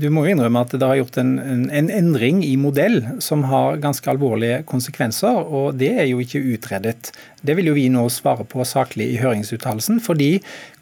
[0.00, 3.44] du må jo innrømme at det har gjort en, en, en, endring i modell som
[3.50, 7.12] har ganske alvorlige konsekvenser, og det er jo ikke utredet.
[7.44, 10.30] Det vil jo vi nå svare på saklig i høringsuttalelsen, fordi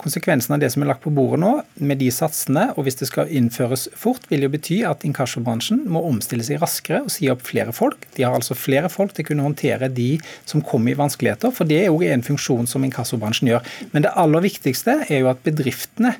[0.01, 3.09] konsekvensen av det som er lagt på bordet nå, med de satsene, og hvis det
[3.11, 7.43] skal innføres fort, vil jo bety at inkassobransjen må omstille seg raskere og si opp
[7.49, 8.07] flere folk.
[8.15, 10.13] De har altså flere folk til å kunne håndtere de
[10.45, 13.75] som kommer i vanskeligheter, for det er jo en funksjon som inkassobransjen gjør.
[13.91, 16.15] Men det aller viktigste er jo at bedriftene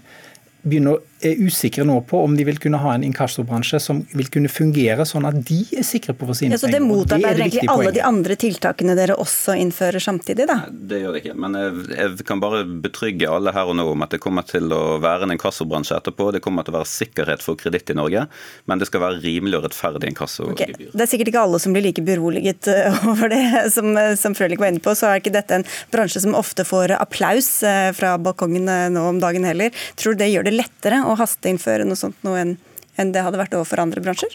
[0.61, 4.51] begynner er usikre nå på om de vil kunne ha en inkassobransje som vil kunne
[4.53, 7.69] fungere sånn at de er sikre på å få sine ja, så det motarbeider egentlig
[7.73, 10.59] alle de andre tiltakene dere også innfører samtidig, da?
[10.71, 11.37] Det gjør det ikke.
[11.45, 14.73] Men jeg, jeg, kan bare betrygge alle her og nå om at det kommer til
[14.75, 16.31] å være en inkassobransje etterpå.
[16.37, 18.27] Det kommer til å være sikkerhet for kreditt i Norge,
[18.71, 20.75] men det skal være rimelig og rettferdig inkassogebyr.
[20.77, 20.91] Okay.
[20.95, 24.61] Det er sikkert ikke alle som blir like beroliget eh, over det, som, som Frølich
[24.63, 24.95] var inne på.
[24.97, 29.05] Så er ikke dette en bransje som ofte får applaus eh, fra balkongen eh, nå
[29.13, 29.75] om dagen heller.
[30.01, 32.57] Tror du det gjør det lettere å hasteinnføre noe sånt noe enn,
[33.01, 34.35] en det hadde vært overfor andre bransjer?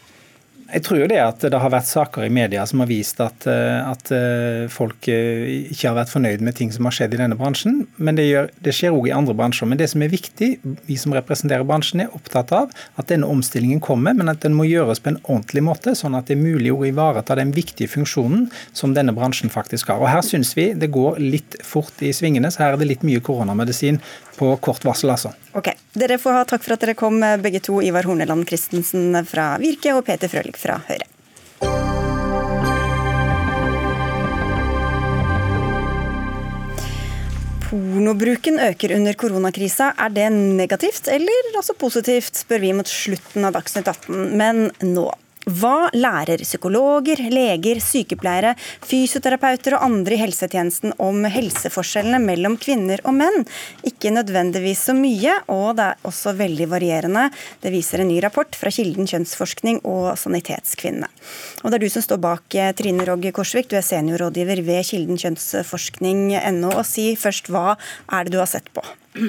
[0.65, 3.45] Jeg tror jo det at det har vært saker i media som har vist at,
[3.45, 7.19] eh, at eh, folk eh, ikke har vært fornøyd med ting som har skjedd i
[7.19, 7.83] denne bransjen.
[8.01, 9.69] Men det, gjør, det skjer òg i andre bransjer.
[9.69, 10.49] Men det som er viktig,
[10.87, 14.65] vi som representerer bransjen, er opptatt av at denne omstillingen kommer, men at den må
[14.65, 18.49] gjøres på en ordentlig måte, sånn at det er mulig å ivareta den viktige funksjonen
[18.73, 20.01] som denne bransjen faktisk har.
[20.01, 23.05] Og Her syns vi det går litt fort i svingene, så her er det litt
[23.05, 24.01] mye koronamedisin
[24.37, 25.33] på kort varsel, altså.
[25.55, 27.79] Ok, Dere får ha takk for at dere kom, begge to.
[27.85, 31.07] Ivar Horneland Christensen fra Virke og Peter Frølich fra Høyre.
[37.65, 39.93] Pornobruken øker under koronakrisa.
[39.99, 44.35] Er det negativt eller også positivt, spør vi mot slutten av Dagsnytt 18.
[44.37, 45.09] Men nå.
[45.45, 53.13] Hva lærer psykologer, leger, sykepleiere, fysioterapeuter og andre i helsetjenesten om helseforskjellene mellom kvinner og
[53.19, 53.45] menn?
[53.85, 57.27] Ikke nødvendigvis så mye, og det er også veldig varierende.
[57.61, 61.11] Det viser en ny rapport fra Kilden kjønnsforskning og Sanitetskvinnene.
[61.61, 64.81] Og det er du som står bak, eh, Trine Rogg Korsvik, du er seniorrådgiver ved
[64.89, 66.73] Kilden kjønnsforskning.no.
[66.73, 67.77] Og si først, hva
[68.09, 68.81] er det du har sett på?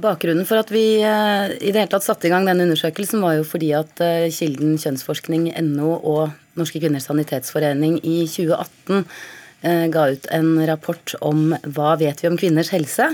[0.00, 3.36] Bakgrunnen for at vi eh, i det hele tatt satte i gang denne undersøkelsen, var
[3.38, 10.08] jo fordi at eh, Kilden kjønnsforskning, NO og Norske kvinners sanitetsforening i 2018 eh, ga
[10.14, 13.10] ut en rapport om hva vet vi om kvinners helse.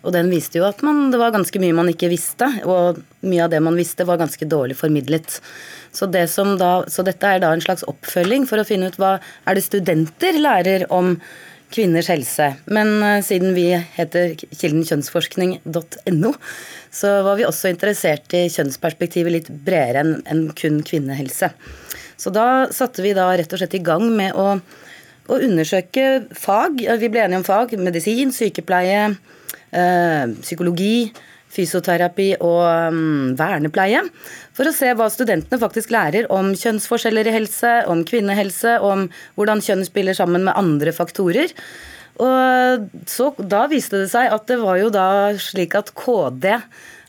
[0.00, 3.44] Og den viste jo at man, det var ganske mye man ikke visste, og mye
[3.44, 5.40] av det man visste, var ganske dårlig formidlet.
[5.92, 6.24] Så, det
[6.60, 9.66] da, så dette er da en slags oppfølging for å finne ut hva er det
[9.66, 11.16] studenter lærer om
[11.74, 12.50] kvinners helse.
[12.70, 16.34] Men uh, siden vi heter Kilden kjønnsforskning.no,
[16.90, 21.52] så var vi også interessert i kjønnsperspektivet litt bredere enn en kun kvinnehelse.
[22.20, 24.58] Så da satte vi da rett og slett i gang med å,
[25.30, 26.82] å undersøke fag.
[27.00, 27.72] Vi ble enige om fag.
[27.80, 29.06] Medisin, sykepleie,
[29.72, 31.08] øh, psykologi
[31.50, 34.04] fysioterapi og um, vernepleie,
[34.56, 39.08] for å se hva studentene faktisk lærer om kjønnsforskjeller i helse, om kvinnehelse, om
[39.38, 41.54] hvordan kjønn spiller sammen med andre faktorer.
[42.20, 45.06] Og så, Da viste det seg at det var jo da
[45.40, 46.58] slik at KD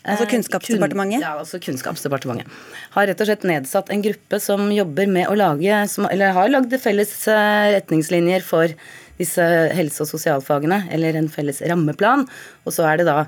[0.01, 1.21] Altså eh, Kunnskapsdepartementet?
[1.21, 2.49] ja, altså Kunnskapsdepartementet.
[2.95, 6.49] Har rett og slett nedsatt en gruppe som jobber med å lage som, Eller har
[6.49, 8.73] lagd felles eh, retningslinjer for
[9.21, 9.45] disse
[9.77, 12.25] helse- og sosialfagene, eller en felles rammeplan.
[12.65, 13.27] Og så er det da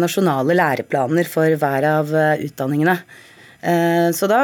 [0.00, 2.96] nasjonale læreplaner for hver av eh, utdanningene.
[3.64, 4.40] Eh, så da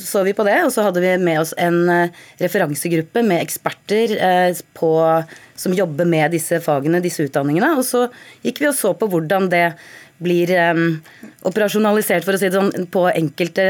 [0.00, 4.16] så vi på det, og så hadde vi med oss en eh, referansegruppe med eksperter
[4.76, 4.92] på,
[5.60, 7.74] som jobber med disse fagene, disse utdanningene.
[7.78, 8.06] Og så
[8.46, 9.68] gikk vi og så på hvordan det
[10.24, 10.48] blir
[11.44, 13.64] operasjonalisert, for å si det sånn, på enkelte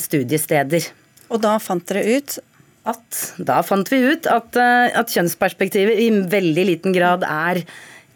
[0.00, 0.88] studiesteder.
[1.30, 2.40] Og da fant dere ut
[2.88, 7.60] at Da fant vi ut at, at kjønnsperspektivet i veldig liten grad er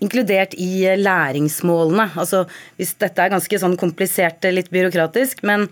[0.04, 2.10] inkludert i læringsmålene.
[2.20, 2.44] Altså,
[2.78, 5.68] hvis Dette er ganske sånn komplisert, litt byråkratisk, men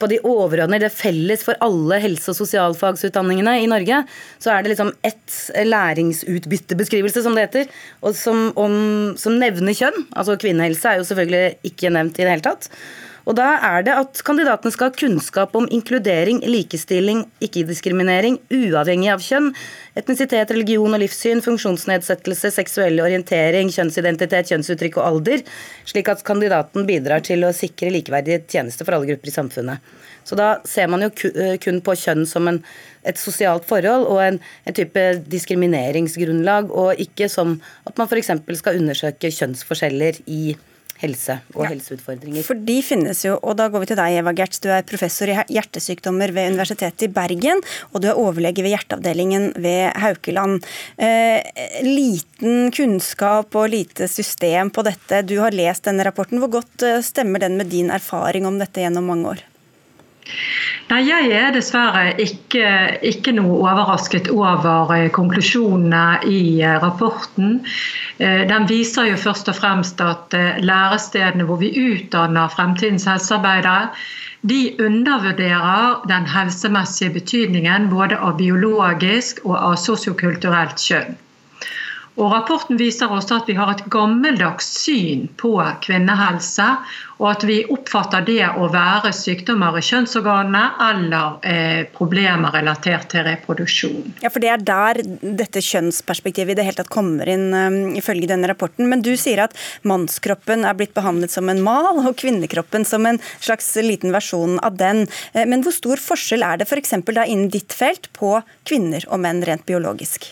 [0.00, 4.00] på de overordnede, det felles for alle helse- og sosialfagsutdanningene i Norge,
[4.42, 5.36] så er det liksom ett
[5.70, 7.70] læringsutbyttebeskrivelse, som det heter,
[8.16, 8.76] som, om,
[9.20, 10.06] som nevner kjønn.
[10.16, 12.70] Altså kvinnehelse er jo selvfølgelig ikke nevnt i det hele tatt.
[13.24, 19.22] Og Da er det at kandidatene skal ha kunnskap om inkludering, likestilling, ikke-diskriminering, uavhengig av
[19.24, 19.48] kjønn,
[19.96, 25.44] etnisitet, religion og livssyn, funksjonsnedsettelse, seksuell orientering, kjønnsidentitet, kjønnsuttrykk og alder,
[25.88, 29.94] slik at kandidaten bidrar til å sikre likeverdige tjenester for alle grupper i samfunnet.
[30.24, 32.60] Så Da ser man jo eh, kun på kjønn som en,
[33.04, 35.00] et sosialt forhold og en, en, type
[35.32, 37.58] diskrimineringsgrunnlag, og ikke som
[37.88, 38.32] at man f.eks.
[38.60, 40.56] skal undersøke kjønnsforskjeller i
[41.02, 41.70] helse og ja.
[41.72, 42.44] helseutfordringer.
[42.46, 44.60] For de finnes jo, og da går vi til deg, Eva Gertz.
[44.62, 49.50] Du er professor i hjertesykdommer ved Universitetet i Bergen, og du er overlege ved hjerteavdelingen
[49.64, 50.66] ved Haukeland.
[50.96, 51.40] Eh,
[51.84, 55.24] liten kunnskap og lite system på dette.
[55.26, 56.42] Du har lest denne rapporten.
[56.42, 59.44] Hvor godt eh, stemmer den med din erfaring om dette gjennom mange år?
[60.88, 62.68] Nei, Jeg er dessverre ikke,
[63.10, 67.58] ikke, noe overrasket over eh, konklusjonene i eh, rapporten.
[68.18, 73.90] Eh, den viser jo først og fremst at lærestedene hvor vi utdanner fremtidens helsearbeidere,
[74.44, 81.16] de undervurderer den helsemessige betydningen både av biologisk og av sosiokulturelt kjønn.
[82.14, 86.66] Og Rapporten viser også at vi har et gammeldags syn på kvinnehelse,
[87.18, 93.26] og at vi oppfatter det å være sykdommer i kjønnsorganene eller eh, problemer relatert til
[93.26, 94.14] reproduksjon.
[94.22, 95.00] Ja, for Det er der
[95.42, 98.86] dette kjønnsperspektivet i det hele tatt kommer inn, um, ifølge denne rapporten.
[98.90, 103.18] Men du sier at mannskroppen er blitt behandlet som en mal, og kvinnekroppen som en
[103.40, 105.06] slags liten versjon av den.
[105.32, 106.94] Eh, men hvor stor forskjell er det f.eks.
[106.94, 110.30] innen ditt felt på kvinner og menn rent biologisk?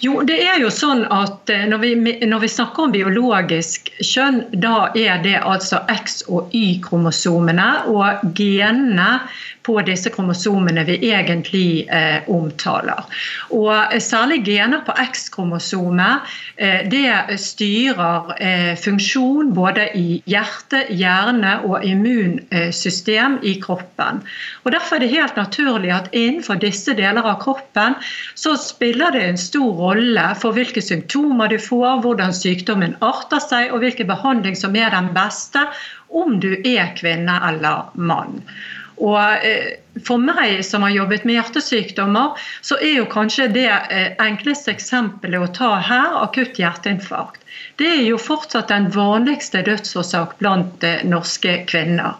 [0.00, 1.92] Jo, det er jo sånn at eh, når vi,
[2.24, 9.10] når vi, snakker om biologisk kjønn, da er det altså X- og Y-kromosomene og genene
[9.68, 13.04] på disse kromosomene vi egentlig eh, omtaler.
[13.54, 21.84] Og Særlig gener på X-kromosomet eh, det styrer eh, funksjon både i hjerte, hjerne og
[21.84, 24.22] immunsystem i kroppen.
[24.64, 27.98] Og Derfor er det helt naturlig at innenfor disse deler av kroppen
[28.38, 33.72] så spiller det en stor rolle for hvilke symptomer du får, hvordan sykdommen arter seg
[33.72, 35.66] og hvilken behandling som er den beste
[36.08, 38.40] om du er kvinne eller mann.
[38.98, 44.12] Og eh, For meg som har jobbet med hjertesykdommer, så er jo kanskje det eh,
[44.22, 47.42] enkleste eksempelet å ta her akutt hjerteinfarkt.
[47.78, 52.18] Det er jo fortsatt den vanligste dødsårsak blant eh, norske kvinner.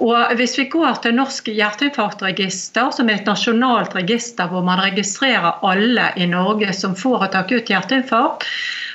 [0.00, 5.58] Og Hvis vi går til Norsk hjerteinfarktregister, som er et nasjonalt register hvor man registrerer
[5.66, 8.46] alle i Norge som får et akutt hjerteinfarkt,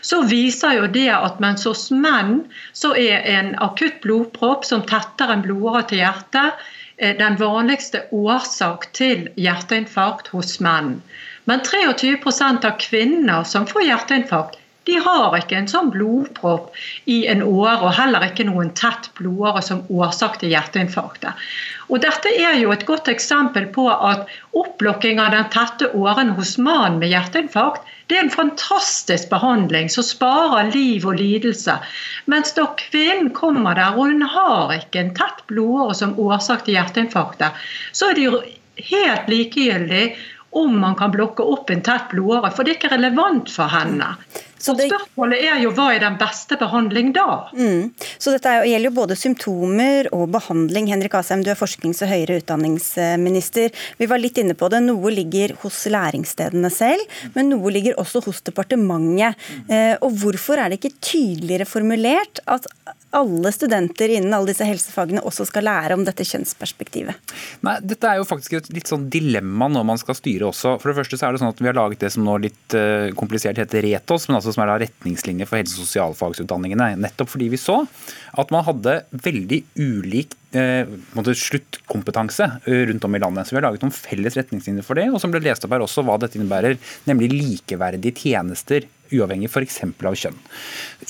[0.06, 2.40] så viser jo det at mens hos menn
[2.74, 6.66] så er en akutt blodpropp som tetter en blodåre til hjertet,
[6.98, 11.02] den vanligste årsak til hjerteinfarkt hos menn.
[11.46, 16.76] Men 23% av kvinner som får hjerteinfarkt, de har ikke en sånn blodpropp
[17.10, 21.34] i en åre, og heller ikke noen tett blodåre som årsak til hjerteinfarktet.
[21.90, 26.56] Og Dette er jo et godt eksempel på at opplokking av den tette åren hos
[26.58, 31.80] mannen med hjerteinfarkt det er en fantastisk behandling som sparer liv og lidelse.
[32.30, 36.78] Mens da kvinnen kommer der og hun har ikke en tett blodåre som årsak til
[36.78, 37.66] hjerteinfarktet,
[37.98, 38.42] så er det jo
[38.92, 40.06] helt likegyldig
[40.56, 44.14] om man kan blokke opp en tett blodåre, for det er ikke relevant for henne.
[44.66, 44.88] Så det...
[44.90, 47.28] Spørsmålet er jo hva er den beste behandling da?
[47.54, 47.92] Mm.
[48.18, 50.90] Så dette gjelder jo både symptomer og behandling.
[50.90, 53.76] Henrik Asheim, du er forsknings- og høyere utdanningsminister.
[54.02, 54.82] Vi var litt inne på det.
[54.88, 57.06] Noe ligger hos læringsstedene selv,
[57.38, 59.38] men noe ligger også hos departementet.
[59.70, 62.66] Eh, og hvorfor er det ikke tydeligere formulert at
[63.16, 67.34] alle studenter innen alle disse helsefagene også skal lære om dette kjønnsperspektivet?
[67.66, 70.76] Nei, Dette er jo faktisk et litt sånn dilemma når man skal styre også.
[70.82, 72.76] For det første så er det sånn at Vi har laget det som nå litt
[72.76, 76.94] uh, komplisert heter RETOS, men altså som er da retningslinjer for helse- og sosialfagsutdanningene.
[77.04, 77.82] Nettopp fordi vi så
[78.40, 83.48] at man hadde veldig ulik eh, sluttkompetanse eh, rundt om i landet.
[83.48, 85.86] Så Vi har laget noen felles retningslinjer for det, og som ble lest opp her
[85.86, 89.82] også hva dette innebærer, nemlig likeverdige tjenester uavhengig f.eks.
[89.86, 90.38] av kjønn.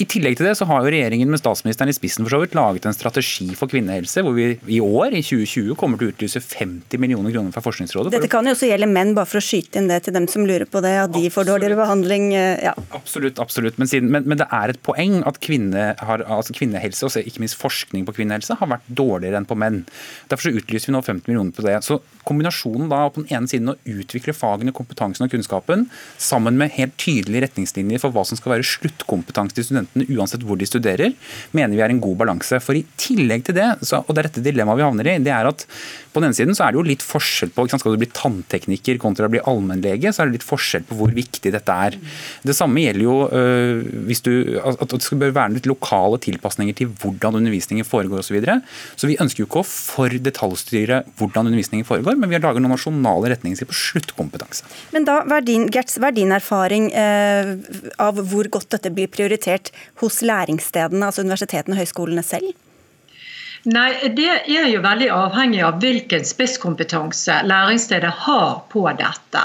[0.01, 2.55] I tillegg til det så har jo regjeringen med statsministeren i spissen for så vidt
[2.57, 6.41] laget en strategi for kvinnehelse, hvor vi i år, i 2020, kommer til å utlyse
[6.43, 8.13] 50 millioner kroner fra Forskningsrådet.
[8.15, 10.47] Dette kan jo også gjelde menn, bare for å skyte inn det til dem som
[10.47, 12.31] lurer på det, at de får dårligere behandling.
[12.35, 12.73] Eh, ja.
[12.97, 13.79] Absolutt, absolutt.
[13.81, 17.43] Men, siden, men, men, det er et poeng at kvinne har, altså kvinnehelse, og ikke
[17.45, 19.83] minst forskning på kvinnehelse, har vært dårligere enn på menn.
[20.31, 21.77] Derfor så utlyser vi nå 50 millioner på det.
[21.85, 25.87] Så kombinasjonen da på den ene siden å utvikle fagene, kompetansen og kunnskapen,
[26.21, 30.59] sammen med helt tydelige retningslinjer for hva som skal være sluttkompetanse til studentene uansett hvor
[30.59, 31.13] de studerer,
[31.55, 32.59] mener vi er en god balanse.
[32.63, 33.69] For i tillegg til det,
[34.01, 35.67] og det er dette dilemmaet vi havner i, det er at
[36.15, 39.27] på den siden så er det jo litt forskjell på Skal du bli tanntekniker kontra
[39.27, 41.97] å bli allmennlege, så er det litt forskjell på hvor viktig dette er.
[42.45, 46.91] Det samme gjelder jo øh, hvis du, at det skal være litt lokale tilpasninger til
[47.01, 48.25] hvordan undervisningen foregår osv.
[48.25, 48.57] Så, videre.
[48.99, 52.63] så vi ønsker jo ikke å for detaljstyre hvordan undervisningen foregår, men vi har laget
[52.63, 54.67] noen nasjonale retningslinjer på sluttkompetanse.
[54.95, 57.55] Men da, Hva er din, Gertz, hva er din erfaring eh,
[58.01, 62.55] av hvor godt dette blir prioritert hos læringsstedene, altså universitetene og høyskolene selv?
[63.65, 69.41] Nei, Det er jo veldig avhengig av hvilken spisskompetanse læringsstedet har på dette.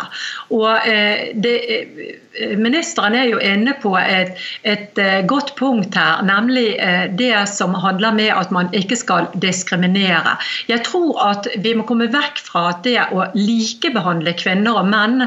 [0.53, 2.19] Og eh, det, eh,
[2.61, 6.77] Ministeren er jo inne på et, et, eh, godt punkt her, nemlig
[7.19, 10.37] det som handler med at man ikke skal diskriminere.
[10.69, 15.27] Jeg tror at vi må komme vekk fra at det å likebehandle kvinner og menn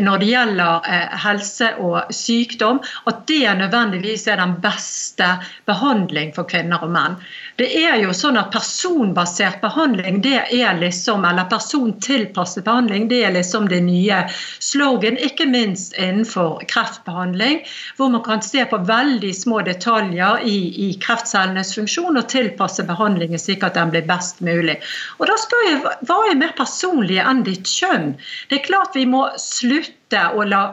[0.00, 0.88] når det gjelder
[1.22, 5.28] helse og sykdom, at det nødvendigvis er den beste
[5.68, 7.20] behandling for kvinner og menn.
[7.58, 13.34] Det er jo sånn at Personbasert behandling det er liksom, eller persontilpasset behandling det er
[13.34, 14.22] liksom det nye
[14.62, 17.62] slogan, ikke minst innenfor kreftbehandling.
[17.98, 23.40] Hvor man kan se på veldig små detaljer i, i kreftcellenes funksjon og tilpasse behandlingen
[23.40, 24.78] slik at den blir best mulig.
[25.18, 28.14] Og da spør jeg, Hva er mer personlig enn ditt kjønn?
[28.48, 30.64] Det er klart vi må slutte å la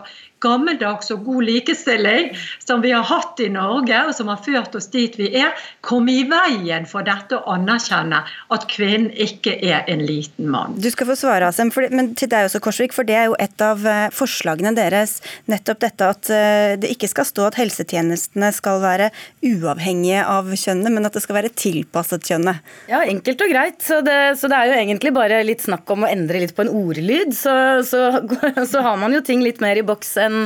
[0.43, 2.31] gammeldags og god likestilling
[2.63, 5.53] som vi har hatt i Norge, og som har ført oss dit vi er,
[5.85, 8.23] komme i veien for dette å anerkjenne
[8.53, 10.77] at kvinnen ikke er en liten mann.
[10.77, 13.63] Du skal få svare, Asem, men til deg også, Korsvik, for det er jo et
[13.63, 15.17] av eh, forslagene deres.
[15.49, 19.09] Nettopp dette at eh, det ikke skal stå at helsetjenestene skal være
[19.45, 22.61] uavhengige av kjønnet, men at det skal være tilpasset kjønnet.
[22.91, 23.81] Ja, enkelt og greit.
[23.85, 26.65] Så det, så det er jo egentlig bare litt snakk om å endre litt på
[26.65, 27.33] en ordlyd.
[27.37, 27.53] Så,
[27.87, 28.03] så,
[28.71, 30.45] så har man jo ting litt mer i boks enn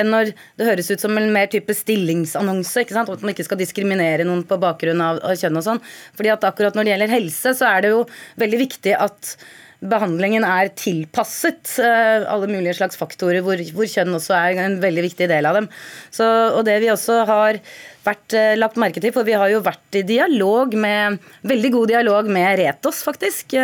[0.00, 2.84] en når det høres ut som en mer type stillingsannonse.
[2.84, 3.10] ikke sant?
[3.12, 5.82] At man ikke skal diskriminere noen på bakgrunn av, kjønn og sånn.
[6.18, 8.06] Fordi at akkurat når det gjelder helse, så er det jo
[8.40, 9.34] veldig viktig at
[9.80, 15.06] behandlingen er tilpasset uh, alle mulige slags faktorer, hvor, hvor, kjønn også er en veldig
[15.08, 15.70] viktig del av dem.
[16.12, 17.60] Så, og det vi også har
[18.04, 21.94] vært uh, lagt merke til, for vi har jo vært i dialog med, veldig god
[21.94, 23.56] dialog med Retos, faktisk.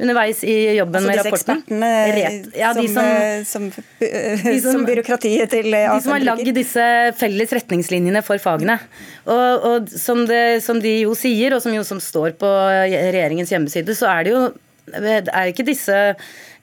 [0.00, 1.84] Underveis i jobben altså med rapporten.
[2.16, 3.10] Ret, ja, de som,
[3.46, 3.68] som,
[4.42, 6.86] som, som, byråkratiet til De som har lagd disse
[7.20, 8.78] felles retningslinjene for fagene.
[9.26, 13.52] Og, og som, det, som, de jo sier, og som jo som står på regjeringens
[13.52, 14.44] hjemmeside, så er det jo
[14.92, 15.96] er ikke disse,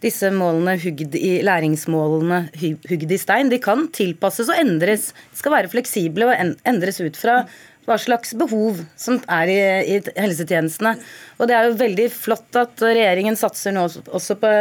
[0.04, 3.52] disse målene hugd i læringsmålene hugd i stein.
[3.52, 5.12] De kan tilpasses og endres.
[5.32, 7.46] De skal være fleksible og endres ut fra
[7.90, 9.60] hva slags behov som er i,
[9.96, 10.96] i helsetjenestene.
[11.40, 14.54] Og Det er jo veldig flott at regjeringen satser nå også på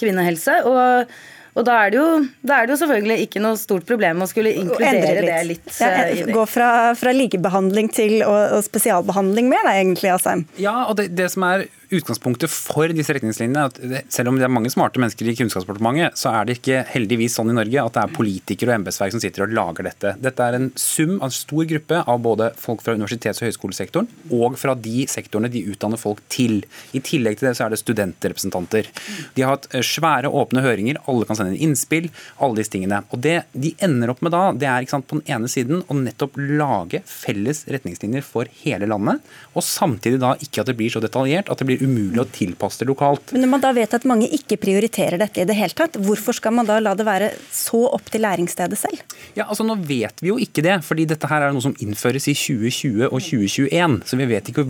[0.00, 0.62] kvinnehelse.
[0.66, 1.12] og
[1.52, 2.06] og da er, det jo,
[2.48, 5.28] da er det jo selvfølgelig ikke noe stort problem å skulle inkludere litt.
[5.28, 5.74] det litt.
[5.76, 10.46] Ja, eh, gå fra, fra, likebehandling til og, og spesialbehandling mer, da, egentlig, Asheim?
[10.62, 14.46] Ja, og det, det som er utgangspunktet for disse retningslinjene at det, selv om det
[14.46, 17.96] er mange smarte mennesker i Kunnskapsdepartementet, så er det ikke heldigvis sånn i Norge at
[17.96, 20.14] det er politikere og embetsverk som sitter og lager dette.
[20.22, 24.08] Dette er en sum av en stor gruppe av både folk fra universitets- og høyskolesektoren
[24.32, 26.62] og fra de sektorene de utdanner folk til.
[26.96, 28.88] I tillegg til det så er det studentrepresentanter.
[29.36, 32.10] De har hatt eh, svære, åpne høringer, alle kan sende inn innspill,
[32.42, 33.02] alle disse tingene.
[33.10, 35.96] Og Det de ender opp med da, det er sant, på den ene siden å
[35.96, 39.22] nettopp lage felles retningslinjer for hele landet,
[39.56, 42.82] og samtidig da ikke at det blir så detaljert at det blir umulig å tilpasse
[42.82, 43.32] det lokalt.
[43.32, 46.36] Men når man da vet at mange ikke prioriterer dette i det hele tatt, hvorfor
[46.36, 49.02] skal man da la det være så opp til læringsstedet selv?
[49.36, 52.26] Ja, altså Nå vet vi jo ikke det, fordi dette her er noe som innføres
[52.28, 53.98] i 2020 og 2021.
[54.08, 54.66] Så vi vet ikke,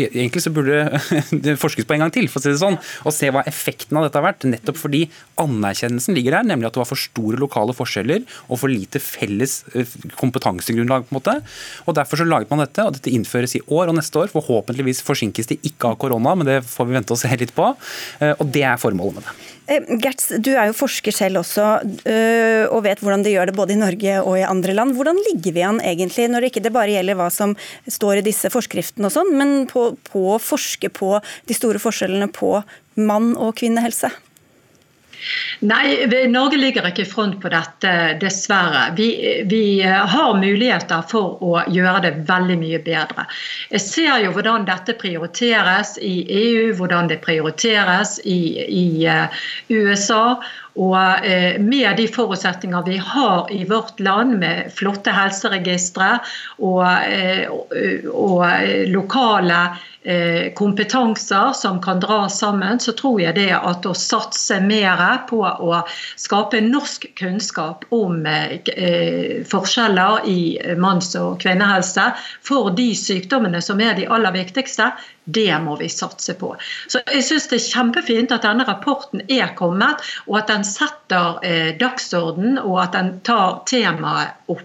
[0.00, 0.78] Egentlig så burde
[1.44, 3.98] det forskes på en gang til, for å si det sånn, og se hva effekten
[4.00, 4.46] av dette har vært.
[4.48, 5.04] Nettopp fordi
[5.40, 9.60] anerkjennelsen ligger der, nemlig at det var for store lokale forskjeller og for lite felles
[9.74, 9.88] eh,
[10.20, 11.06] kompetansegrunnlag.
[11.08, 11.36] på en måte.
[11.86, 14.32] Og Derfor så laget man dette, og dette innføres i år og neste år.
[14.32, 17.72] Forhåpentligvis forsinkes det ikke av korona, men det får vi vente og se litt på.
[18.20, 19.34] Eh, og Det er formålet med det.
[19.70, 21.66] Eh, Gertz, du er jo forsker selv også,
[22.70, 24.96] og vet hvordan de gjør det både i Norge og i andre land.
[24.96, 27.54] Hvordan ligger vi an egentlig, når det ikke bare gjelder hva som
[27.86, 32.30] står i disse forskriftene og sånn, men på, på å forske på de store forskjellene
[32.34, 32.58] på
[33.00, 34.10] mann- og kvinnehelse?
[35.60, 38.86] Nei, Norge ligger ikke i front på dette, dessverre.
[38.96, 39.08] Vi,
[39.50, 43.26] vi, har muligheter for å gjøre det veldig mye bedre.
[43.70, 50.40] Jeg ser jo hvordan dette prioriteres i EU, hvordan det prioriteres i, i uh, USA.
[50.76, 56.16] Og uh, med de forutsetninger vi har i vårt land, med flotte helseregistre
[56.58, 58.44] og, uh, og
[58.92, 59.62] lokale
[60.02, 65.42] Eh, kompetanser som kan dra sammen, så tror jeg det at å satse mer på
[65.44, 65.82] å
[66.16, 70.40] skape norsk kunnskap om eh, forskjeller i
[70.80, 72.06] manns- og kvinnehelse
[72.40, 74.88] for de sykdommene som er de aller viktigste,
[75.34, 76.54] det må vi satse på.
[76.90, 81.40] Så jeg synes Det er kjempefint at denne rapporten er kommet, og at den setter
[81.46, 84.62] eh, dagsorden og at den tar temaet opp.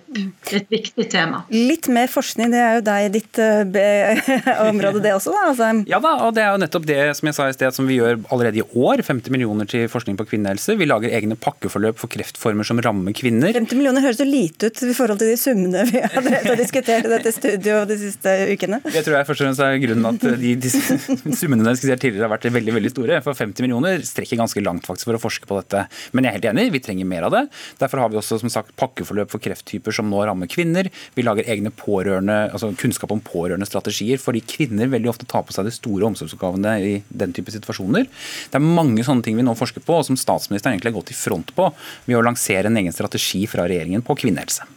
[0.55, 1.43] Et viktig tema.
[1.51, 4.31] Litt mer forskning, det er jo deg ditt eh,
[4.69, 5.43] område det også, da?
[5.51, 5.71] Altså.
[5.89, 7.99] Ja da, og det er jo nettopp det som jeg sa i sted som vi
[7.99, 9.03] gjør allerede i år.
[9.05, 10.77] 50 millioner til forskning på kvinnehelse.
[10.79, 13.53] Vi lager egne pakkeforløp for kreftformer som rammer kvinner.
[13.55, 17.11] 50 millioner høres jo lite ut i forhold til de summene vi har diskutert i
[17.11, 18.81] dette studioet de siste ukene.
[18.85, 20.54] Det tror jeg først og fremst er grunnen at de de
[21.39, 23.19] summene dere skisserte tidligere har vært veldig veldig store.
[23.25, 25.85] For 50 millioner strekker ganske langt faktisk for å forske på dette.
[26.15, 27.43] Men jeg er helt enig, vi trenger mer av det.
[27.81, 30.89] Derfor har vi også som sagt pakkeforløp for krefttyper som nå rammer kvinner.
[31.17, 35.55] Vi lager egne pårørende, altså kunnskap om pårørende strategier, fordi kvinner veldig ofte tar på
[35.55, 38.09] seg de store omsorgsoppgavene i den type situasjoner.
[38.51, 41.13] Det er mange sånne ting vi nå forsker på, og som statsministeren egentlig har gått
[41.15, 41.69] i front på
[42.05, 44.74] ved å lansere en egen strategi fra regjeringen på kvinnehelse.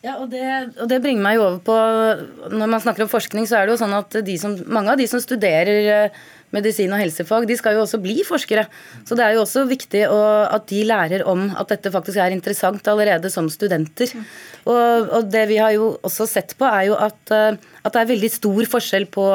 [0.00, 0.40] Ja, og det,
[0.80, 1.74] og det, bringer meg jo over på
[2.56, 5.06] Når man snakker om forskning, så er det jo sånn at som, mange av de
[5.10, 6.20] som studerer eh,
[6.56, 8.64] medisin og helsefag, de skal jo også bli forskere.
[9.06, 12.34] Så det er jo også viktig å, at de lærer om at dette faktisk er
[12.34, 14.16] interessant allerede som studenter.
[14.64, 18.02] Og, og det vi har jo også sett på, er jo at, eh, at det
[18.02, 19.28] er veldig stor forskjell på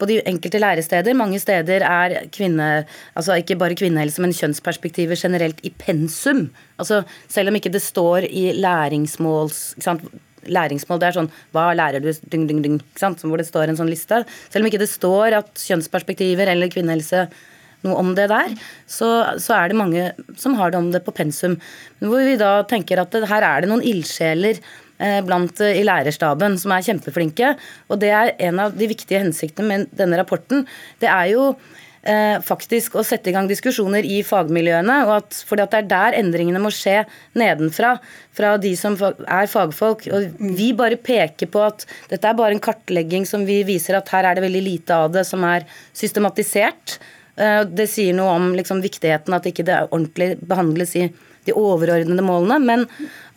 [0.00, 1.16] på de enkelte læresteder.
[1.16, 2.70] Mange steder er kvinne,
[3.14, 6.48] altså ikke bare kvinnehelse, men kjønnsperspektiver generelt i pensum.
[6.80, 9.62] Altså Selv om ikke det står i læringsmåls...
[10.40, 12.08] Læringsmål, det er sånn Hva lærer du?
[12.32, 14.22] Dyng, dyng, dyng, Hvor det står en sånn liste.
[14.48, 17.26] Selv om ikke det står at kjønnsperspektiver eller kvinnehelse
[17.84, 18.52] noe om det der,
[18.88, 19.08] så,
[19.40, 20.06] så, er det mange
[20.40, 21.56] som har det om det på pensum.
[22.00, 24.60] Hvor vi da tenker at det, her er det noen ildsjeler
[25.26, 27.54] blant, eh, i lærerstaben som er kjempeflinke.
[27.88, 30.66] Og det er en av de viktige hensiktene med denne rapporten.
[31.00, 31.54] Det er jo
[32.02, 34.96] eh, faktisk å sette i gang diskusjoner i fagmiljøene.
[35.06, 37.04] og at, fordi at det er der endringene må skje
[37.38, 37.98] nedenfra.
[38.36, 40.06] Fra de som er fagfolk.
[40.12, 44.08] Og vi bare peker på at dette er bare en kartlegging som vi viser at
[44.14, 46.98] her er det veldig lite av det som er systematisert.
[47.40, 51.08] Eh, det sier noe om liksom, viktigheten at ikke det ordentlig behandles i
[51.48, 52.86] de overordnede målene, men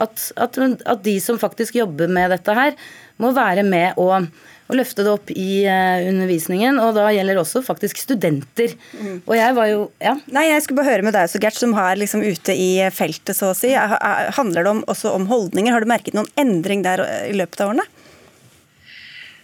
[0.01, 2.75] at, at, at, de som faktisk jobber med dette her,
[3.21, 6.79] må være med å, å løfte det opp i uh, undervisningen.
[6.83, 8.75] Og da gjelder også faktisk studenter.
[8.97, 9.21] Mm.
[9.21, 10.15] Og jeg var jo ja.
[10.33, 13.37] Nei, jeg skulle bare høre med deg, så Gert, som er liksom ute i feltet,
[13.37, 13.73] så å si.
[13.73, 15.75] Handler det om, også om holdninger?
[15.75, 17.87] Har du merket noen endring der i løpet av årene?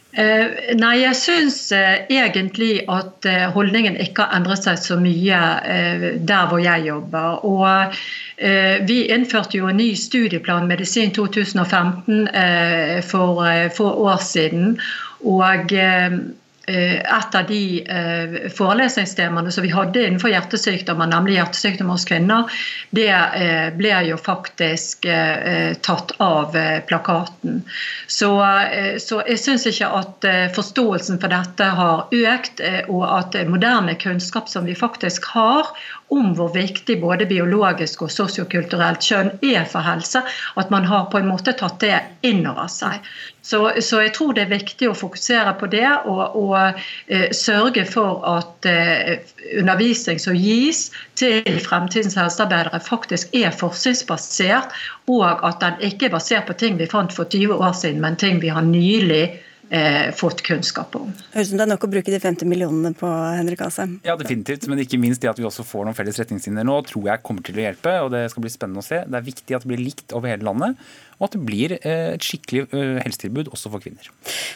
[0.10, 5.41] Uh, nei, jeg syns uh, egentlig at uh, holdningen ikke har endret seg så mye
[6.26, 7.45] der hvor jeg jobber.
[7.45, 7.99] Og
[8.88, 12.30] vi innførte jo en ny studieplan medisin 2015
[13.12, 13.43] for
[13.76, 14.78] få år siden.
[15.28, 16.12] Og Eh,
[16.70, 22.60] et av de eh, forelesningstemaene som vi hadde innenfor hjertesykdommer, nemlig hjertesykdommer hos kvinner,
[22.96, 25.08] det eh, ble jo faktisk
[25.86, 26.56] tatt av
[26.88, 27.62] plakaten.
[28.08, 28.30] Så,
[29.02, 32.62] så jeg syns ikke at forståelsen for dette har økt,
[32.92, 35.72] og at moderne kunnskap som vi faktisk har
[36.10, 40.22] om hvor viktig både biologisk og sosiokulturelt kjønn er for helse,
[40.57, 43.05] at man har på en måte tatt det inn over seg.
[43.45, 47.86] Så, så jeg tror det er viktig å fokusere på det og, og uh, sørge
[47.89, 49.14] for at uh,
[49.62, 50.89] undervisning som gis
[51.20, 54.74] til fremtidens helsearbeidere, faktisk er forskningsbasert,
[55.10, 58.20] og at den ikke er basert på ting vi fant for 20 år siden, men
[58.20, 59.39] ting vi har nylig
[59.70, 61.12] eh, fått kunnskap om.
[61.34, 63.98] Høres ut som det er nok å bruke de 50 millionene på Henrik Asheim.
[64.08, 64.68] Ja, definitivt.
[64.72, 67.46] Men ikke minst det at vi også får noen felles retningslinjer nå, tror jeg kommer
[67.46, 67.96] til å hjelpe.
[68.06, 69.04] og Det skal bli spennende å se.
[69.06, 70.90] Det er viktig at det blir likt over hele landet
[71.20, 74.08] og at det blir eh, et skikkelig eh, helsetilbud også for kvinner.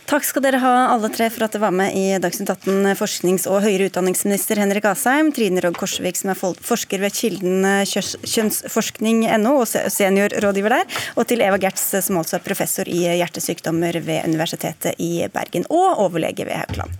[0.09, 3.47] Takk skal dere ha alle tre for at dere var med i Dagsnytt 18, forsknings-
[3.51, 9.53] og høyere utdanningsminister Henrik Asheim, Trine Rogg Korsvik som er forsker ved Kilden eh, kjønnsforskning.no
[9.59, 14.95] og seniorrådgiver der, og til Eva Gertz som altså er professor i hjertesykdommer ved Universitetet
[15.03, 16.91] i Bergen og overlege ved Haukeland.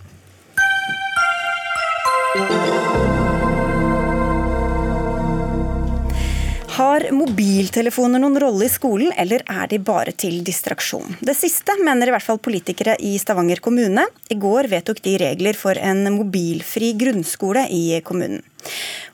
[6.74, 11.20] Har mobiltelefoner noen rolle i skolen, eller er de bare til distraksjon?
[11.22, 14.02] Det siste mener i hvert fall politikere i Stavanger kommune.
[14.26, 18.42] I går vedtok de regler for en mobilfri grunnskole i kommunen.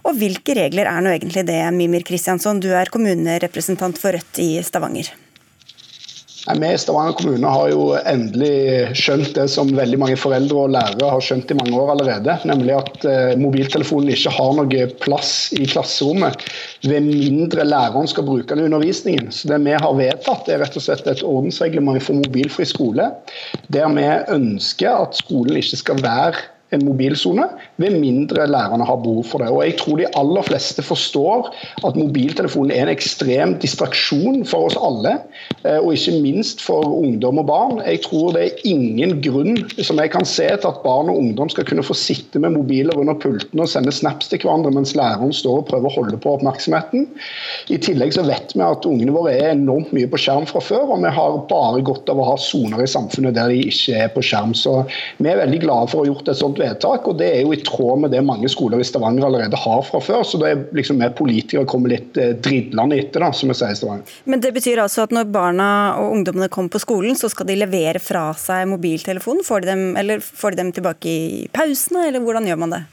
[0.09, 4.55] Og hvilke regler er nå egentlig det, Mimir Kristiansson, du er kommunerepresentant for Rødt i
[4.65, 5.13] Stavanger?
[6.49, 11.11] Vi i Stavanger kommune har jo endelig skjønt det som veldig mange foreldre og lærere
[11.13, 12.37] har skjønt i mange år allerede.
[12.49, 16.41] Nemlig at eh, mobiltelefonen ikke har noe plass i klasserommet
[16.89, 19.29] ved mindre læreren skal bruke den i undervisningen.
[19.37, 23.11] Så det vi har vedtatt er rett og slett et ordensreglement for mobilfri skole.
[23.69, 26.41] Der vi ønsker at skolen ikke skal være
[26.73, 27.45] en mobilsone,
[27.81, 29.51] ved mindre lærerne har behov for det.
[29.53, 31.51] Og Jeg tror de aller fleste forstår
[31.87, 35.17] at mobiltelefonen er en ekstrem distraksjon for oss alle,
[35.65, 37.81] eh, og ikke minst for ungdom og barn.
[37.87, 41.51] Jeg tror det er ingen grunn som jeg kan se til at barn og ungdom
[41.53, 45.33] skal kunne få sitte med mobiler under pulten og sende snaps til hverandre mens læreren
[45.35, 47.09] står og prøver å holde på oppmerksomheten.
[47.73, 50.95] I tillegg så vet vi at ungene våre er enormt mye på skjerm fra før,
[50.95, 54.13] og vi har bare godt av å ha soner i samfunnet der de ikke er
[54.15, 54.55] på skjerm.
[54.57, 54.83] Så
[55.19, 57.55] vi er veldig glade for å ha gjort et sånt vedtak, og det er jo
[57.55, 60.25] i tråd med det mange skoler i Stavanger allerede har fra før.
[60.27, 63.75] Så da er liksom vi politikere kommer litt eh, dridlende etter, da, som vi sier
[63.75, 64.15] i Stavanger.
[64.31, 65.71] Men det betyr altså at når barna
[66.03, 69.47] og ungdommene kommer på skolen, så skal de levere fra seg mobiltelefonen?
[69.47, 72.87] Får de dem, eller får de dem tilbake i pausene, eller hvordan gjør man det?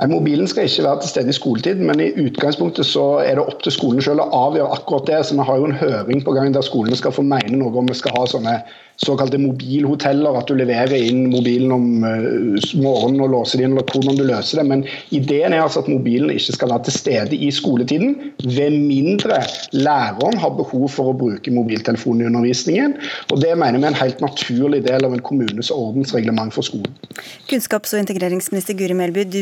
[0.00, 3.42] Nei, Mobilen skal ikke være til stede i skoletid, men i utgangspunktet så er det
[3.44, 5.18] opp til skolen selv å avgjøre akkurat det.
[5.28, 7.90] Så Vi har jo en høring på gang der skolene skal få mene noe om
[7.90, 8.62] vi skal ha sånne
[9.00, 13.86] såkalte mobilhoteller, at du leverer inn mobilen om uh, morgenen og låser den inn, eller
[13.88, 14.66] hvordan du løser det.
[14.68, 14.84] Men
[15.16, 19.40] ideen er altså at mobilen ikke skal være til stede i skoletiden, ved mindre
[19.72, 22.96] læreren har behov for å bruke mobiltelefonen i undervisningen.
[23.30, 26.92] Og Det mener vi er en helt naturlig del av en kommunes ordensreglement for skolen.
[27.48, 29.40] Kunnskaps- og integreringsminister Guri Melby, du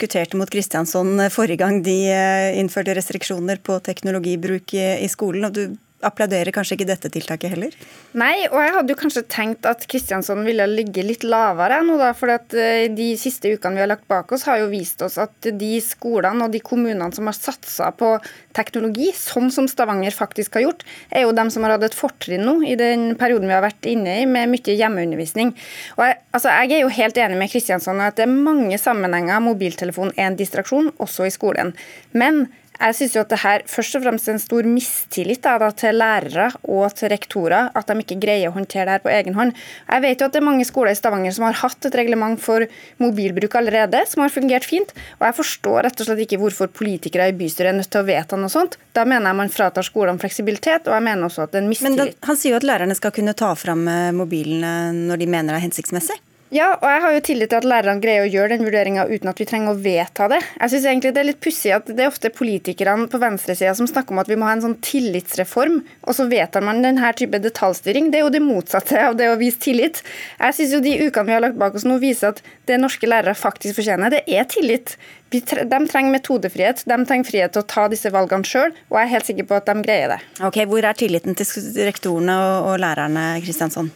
[0.00, 5.44] diskuterte mot Kristiansson forrige gang de eh, innførte restriksjoner på teknologibruk i skolen.
[5.44, 5.76] og du
[6.06, 7.74] applauderer kanskje ikke dette tiltaket heller?
[8.18, 12.10] Nei, og jeg hadde jo kanskje tenkt at Kristiansson ville ligge litt lavere nå, da.
[12.16, 15.50] For eh, de siste ukene vi har lagt bak oss, har jo vist oss at
[15.60, 18.14] de skolene og de kommunene som har satsa på
[18.56, 22.46] teknologi, sånn som Stavanger faktisk har gjort, er jo dem som har hatt et fortrinn
[22.46, 25.52] nå i den perioden vi har vært inne i, med mye hjemmeundervisning.
[25.98, 29.44] Og jeg, altså, jeg er jo helt enig med Kristiansson at det er mange sammenhenger
[29.44, 31.74] mobiltelefon er en distraksjon, også i skolen.
[32.16, 32.46] Men
[32.80, 35.98] jeg synes jo at det her først og fremst er en stor mistillit da, til
[36.00, 39.52] lærere og til rektorer, at de ikke greier å håndtere det her på egen hånd.
[39.90, 42.40] Jeg vet jo at det er mange skoler i Stavanger som har hatt et reglement
[42.40, 42.64] for
[43.02, 44.94] mobilbruk allerede, som har fungert fint.
[45.18, 48.08] Og jeg forstår rett og slett ikke hvorfor politikere i bystyret er nødt til å
[48.08, 48.78] vedta noe sånt.
[48.96, 51.70] Da mener jeg man fratar skolene fleksibilitet, og jeg mener også at det er en
[51.74, 52.00] mistillit.
[52.00, 55.30] Men da, han sier jo at lærerne skal kunne ta fram eh, mobilene når de
[55.30, 56.16] mener det er hensiktsmessig?
[56.50, 59.30] Ja, og jeg har jo tillit til at lærerne greier å gjøre den vurderinga uten
[59.30, 60.40] at vi trenger å vedta det.
[60.58, 63.86] Jeg synes egentlig Det er litt pussig at det er ofte politikerne på venstresida som
[63.86, 67.38] snakker om at vi må ha en sånn tillitsreform, og så vedtar man denne type
[67.44, 68.10] detaljstyring.
[68.10, 70.02] Det er jo det motsatte av det å vise tillit.
[70.40, 73.06] Jeg synes jo de ukene vi har lagt bak oss nå, viser at det norske
[73.06, 74.96] lærere faktisk fortjener, det er tillit.
[75.30, 79.14] De trenger metodefrihet, de trenger frihet til å ta disse valgene sjøl, og jeg er
[79.14, 80.20] helt sikker på at de greier det.
[80.42, 83.94] Ok, Hvor er tilliten til rektorene og lærerne, Kristiansson?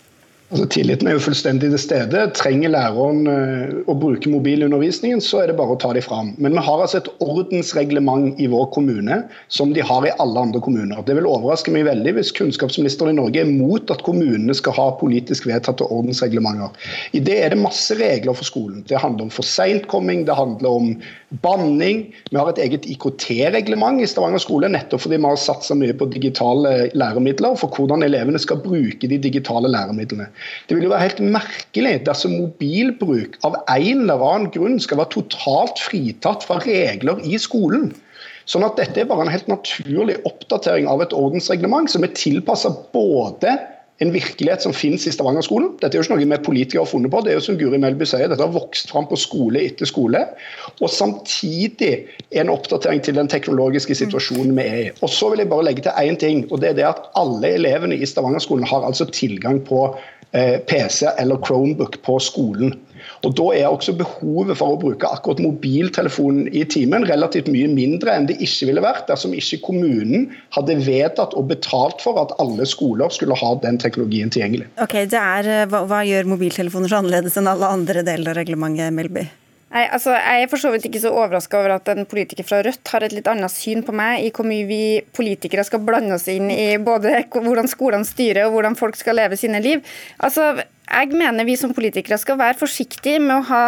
[0.52, 2.20] Altså, tilliten er jo fullstendig til stede.
[2.36, 6.04] Trenger læreren uh, å bruke mobil i undervisningen, så er det bare å ta dem
[6.04, 6.34] fram.
[6.36, 10.60] Men vi har altså et ordensreglement i vår kommune som de har i alle andre
[10.64, 11.00] kommuner.
[11.08, 14.86] Det vil overraske meg veldig hvis kunnskapsministeren i Norge er mot at kommunene skal ha
[15.00, 16.76] politisk vedtatte ordensreglementer.
[17.16, 18.84] I det er det masse regler for skolen.
[18.84, 20.92] Det handler om for det handler om
[21.42, 22.04] banning.
[22.30, 26.08] Vi har et eget IKT-reglement i Stavanger skole, nettopp fordi vi har satsa mye på
[26.12, 30.28] digitale læremidler for hvordan elevene skal bruke de digitale læremidlene.
[30.68, 35.16] Det vil jo være helt merkelig dersom mobilbruk av en eller annen grunn skal være
[35.16, 37.92] totalt fritatt fra regler i skolen.
[38.50, 42.74] Sånn at Dette er bare en helt naturlig oppdatering av et ordensreglement som er tilpassa
[42.92, 43.54] både
[44.02, 45.76] en virkelighet som finnes i Stavanger-skolen.
[45.78, 47.20] Dette er jo ikke noe vi politikere har funnet på.
[47.22, 50.24] Det er jo som Guri Melby sier, dette har vokst fram på skole etter skole.
[50.80, 51.92] Og samtidig
[52.34, 54.90] en oppdatering til den teknologiske situasjonen vi er i.
[54.98, 57.54] Og så vil jeg bare legge til én ting, og det er det at alle
[57.60, 59.86] elevene i Stavanger-skolen har altså tilgang på
[60.34, 62.72] Eh, PC eller Chromebook på skolen.
[63.24, 68.14] Og Da er også behovet for å bruke akkurat mobiltelefonen i timen relativt mye mindre
[68.14, 72.66] enn det ikke ville vært dersom ikke kommunen hadde vedtatt og betalt for at alle
[72.68, 74.68] skoler skulle ha den teknologien tilgjengelig.
[74.82, 78.92] Ok, er, eh, hva, hva gjør mobiltelefoner så annerledes enn alle andre deler av reglementet,
[78.94, 79.26] Melby?
[79.74, 82.60] Nei, altså, Jeg er for så vidt ikke så overraska over at en politiker fra
[82.62, 84.82] Rødt har et litt annet syn på meg i hvor mye vi
[85.16, 89.38] politikere skal blande oss inn i både hvordan skolene styrer og hvordan folk skal leve
[89.40, 89.82] sine liv.
[90.22, 90.52] Altså,
[90.84, 93.62] jeg mener vi som politikere skal være forsiktige med å ha,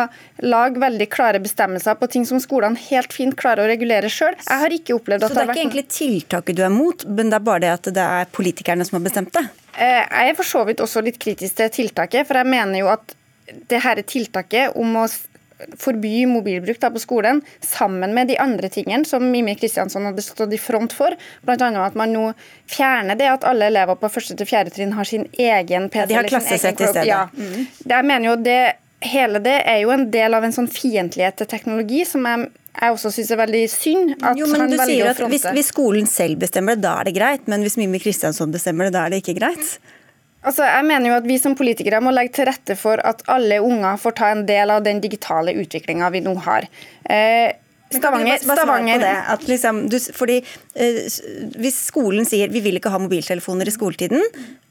[0.45, 4.37] lag veldig klare bestemmelser på ting som skolene helt fint klarer å regulere sjøl.
[4.43, 7.33] Jeg har ikke opplevd at Så det er ikke egentlig tiltaket du er mot, men
[7.33, 9.47] det er bare det at det er politikerne som har bestemt det?
[9.77, 12.93] Eh, jeg er for så vidt også litt kritisk til tiltaket, for jeg mener jo
[12.93, 13.17] at
[13.71, 15.07] det her tiltaket om å
[15.79, 20.59] forby mobilbruk på skolen, sammen med de andre tingene som Mimi Kristiansson hadde stått i
[20.61, 21.17] front for.
[21.47, 21.71] Bl.a.
[21.85, 22.27] at man nå
[22.71, 26.03] fjerner det at alle elever på første til fjerde trinn har sin egen PC.
[26.03, 27.09] Ja, de har klassesett i stedet.
[27.09, 27.27] Ja.
[27.33, 27.67] Mm.
[27.85, 28.61] Jeg mener jo det,
[29.07, 32.47] Hele det er jo en del av en sånn fiendtlighet til teknologi som jeg
[32.77, 36.09] jeg også synes er veldig synd at jo, men du sier at hvis, hvis, skolen
[36.11, 37.47] selv bestemmer det, da er det greit.
[37.49, 39.77] Men hvis Mimi Kristiansson bestemmer det, da er det ikke greit?
[40.47, 43.59] Altså, jeg mener jo at Vi som politikere må legge til rette for at alle
[43.65, 46.69] unger får ta en del av den digitale utviklinga vi nå har.
[47.11, 47.51] Eh,
[47.95, 50.41] Stavanger, Stavanger det, at liksom, du, fordi
[50.75, 51.05] eh,
[51.55, 54.25] Hvis skolen sier vi vil ikke ha mobiltelefoner i skoletiden,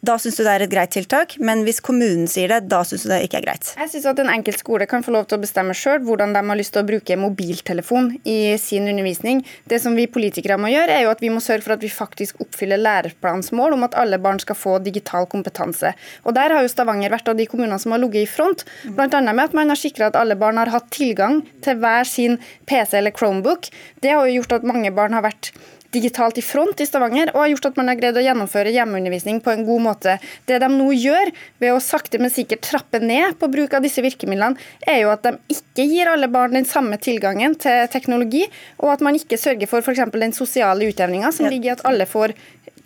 [0.05, 3.05] da syns du det er et greit tiltak, men hvis kommunen sier det, da syns
[3.05, 3.71] du det ikke er greit?
[3.79, 6.43] Jeg syns at en enkelt skole kan få lov til å bestemme sjøl hvordan de
[6.45, 9.41] har lyst til å bruke mobiltelefon i sin undervisning.
[9.71, 11.91] Det som vi politikere må gjøre, er jo at vi må sørge for at vi
[11.91, 15.95] faktisk oppfyller læreplanens mål om at alle barn skal få digital kompetanse.
[16.25, 19.21] Og Der har jo Stavanger vært av de kommunene som har ligget i front, bl.a.
[19.25, 22.37] med at man har sikra at alle barn har hatt tilgang til hver sin
[22.69, 23.71] PC eller Chromebook.
[24.03, 25.53] Det har jo gjort at mange barn har vært
[25.95, 29.41] digitalt i front i Stavanger, og har gjort at man har greid å gjennomføre hjemmeundervisning
[29.45, 30.17] på en god måte.
[30.49, 31.31] Det de nå gjør,
[31.63, 35.25] ved å sakte, men sikkert trappe ned på bruk av disse virkemidlene, er jo at
[35.25, 38.45] de ikke gir alle barn den samme tilgangen til teknologi,
[38.83, 40.03] og at man ikke sørger for f.eks.
[40.15, 42.35] den sosiale utjevninga som ligger i at alle får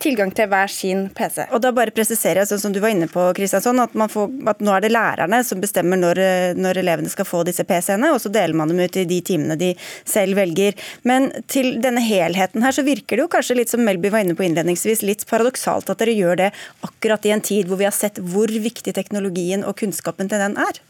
[0.01, 1.45] tilgang til hver sin PC.
[1.53, 4.63] Og da bare presiserer jeg, sånn som du var inne på, Kristiansson, at, får, at
[4.63, 6.21] nå er det lærerne som bestemmer når,
[6.59, 9.59] når elevene skal få disse PC-ene, og så deler man dem ut i de timene
[9.59, 9.73] de
[10.07, 10.77] selv velger.
[11.07, 14.37] Men til denne helheten her, så virker det jo kanskje litt som Melby var inne
[14.39, 16.51] på innledningsvis, litt paradoksalt at dere gjør det
[16.85, 20.57] akkurat i en tid hvor vi har sett hvor viktig teknologien og kunnskapen til den
[20.59, 20.83] er.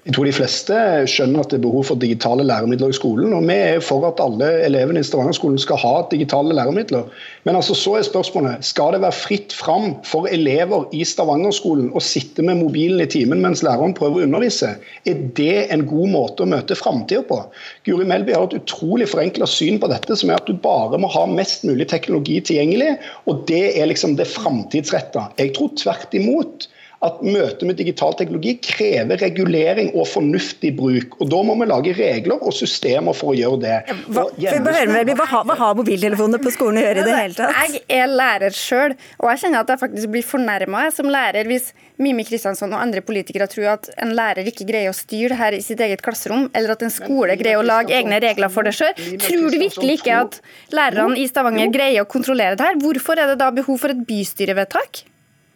[0.00, 0.76] Jeg tror de fleste
[1.12, 3.34] skjønner at det er behov for digitale læremidler i skolen.
[3.36, 7.02] og Vi er for at alle elevene i Stavanger-skolen skal ha digitale læremidler.
[7.44, 12.00] Men altså så er spørsmålet skal det være fritt fram for elever i Stavanger-skolen å
[12.00, 14.72] sitte med mobilen i timen mens læreren prøver å undervise.
[15.04, 17.42] Er det en god måte å møte framtida på?
[17.84, 21.12] Guri Melby har et utrolig forenkla syn på dette, som er at du bare må
[21.12, 22.96] ha mest mulig teknologi tilgjengelig,
[23.28, 25.28] og det er liksom det framtidsretta.
[25.36, 26.70] Jeg tror tvert imot
[27.00, 31.14] at møtet med digital teknologi krever regulering og fornuftig bruk.
[31.20, 33.76] Og Da må vi lage regler og systemer for å gjøre det.
[34.12, 37.56] Hva, hva, hva har mobiltelefonene på skolen å gjøre i det hele tatt?
[37.56, 41.70] Jeg er lærer sjøl, og jeg kjenner at jeg faktisk blir fornærma som lærer hvis
[42.00, 45.56] Mimi Kristiansson og andre politikere tror at en lærer ikke greier å styre det her
[45.56, 48.74] i sitt eget klasserom, eller at en skole greier å lage egne regler for det
[48.76, 48.92] sjøl.
[49.20, 50.40] Tror du virkelig ikke at
[50.76, 52.80] lærerne i Stavanger greier å kontrollere det her?
[52.80, 55.04] Hvorfor er det da behov for et bystyrevedtak?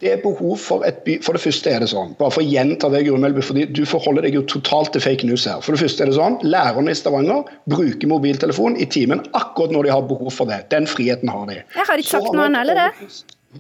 [0.03, 2.49] Det er behov for et by For det første er det sånn, bare for å
[2.49, 5.63] gjenta det, Guri fordi du forholder deg jo totalt til fake news her.
[5.65, 9.89] For det første er det sånn, Lærerne i Stavanger bruker mobiltelefon i timen akkurat når
[9.89, 10.65] de har behov for det.
[10.75, 11.63] Den friheten har de.
[11.63, 13.09] Jeg har ikke sagt noe annet heller, det.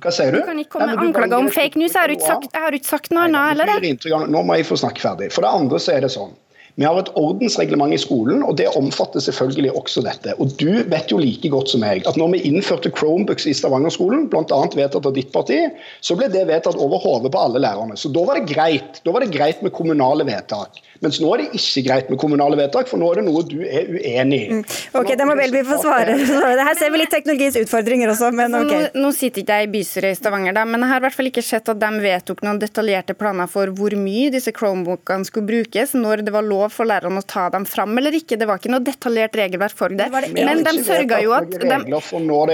[0.03, 0.41] Hva sier du?
[0.43, 1.95] Du kan ikke komme med anklager om fake news.
[1.95, 3.74] Jeg har ikke sagt, noe annet heller.
[3.78, 4.24] det.
[4.35, 5.30] Nå må jeg få snakke ferdig.
[5.35, 6.35] For det andre så er det sånn.
[6.74, 10.34] Vi har et ordensreglement i skolen, og det omfatter selvfølgelig også dette.
[10.42, 14.26] Og Du vet jo like godt som meg at når vi innførte Chromebooks i Stavanger-skolen,
[14.32, 14.60] bl.a.
[14.74, 15.60] vedtatt av ditt parti,
[16.02, 17.98] så ble det vedtatt over hodet på alle lærerne.
[18.00, 18.98] Så da var det greit.
[19.06, 20.82] Da var det greit med kommunale vedtak.
[21.04, 23.58] Mens nå er det ikke greit med kommunale vedtak, for nå er det noe du
[23.66, 24.58] er uenig i.
[24.58, 24.62] Mm.
[24.98, 26.16] Ok, Da må Belby få svare.
[26.16, 28.72] Her ser vi litt teknologiens utfordringer også, men ok.
[28.72, 31.18] Nå, nå sitter ikke jeg i bystyret i Stavanger, da, men jeg har i hvert
[31.18, 35.50] fall ikke sett at de vedtok noen detaljerte planer for hvor mye disse Chromebookene skulle
[35.50, 38.38] brukes, når det var lov for lærerne å ta dem fram eller ikke.
[38.40, 40.10] Det var ikke noe detaljert regelverk for det.
[40.12, 41.80] det men de sørga jo at de,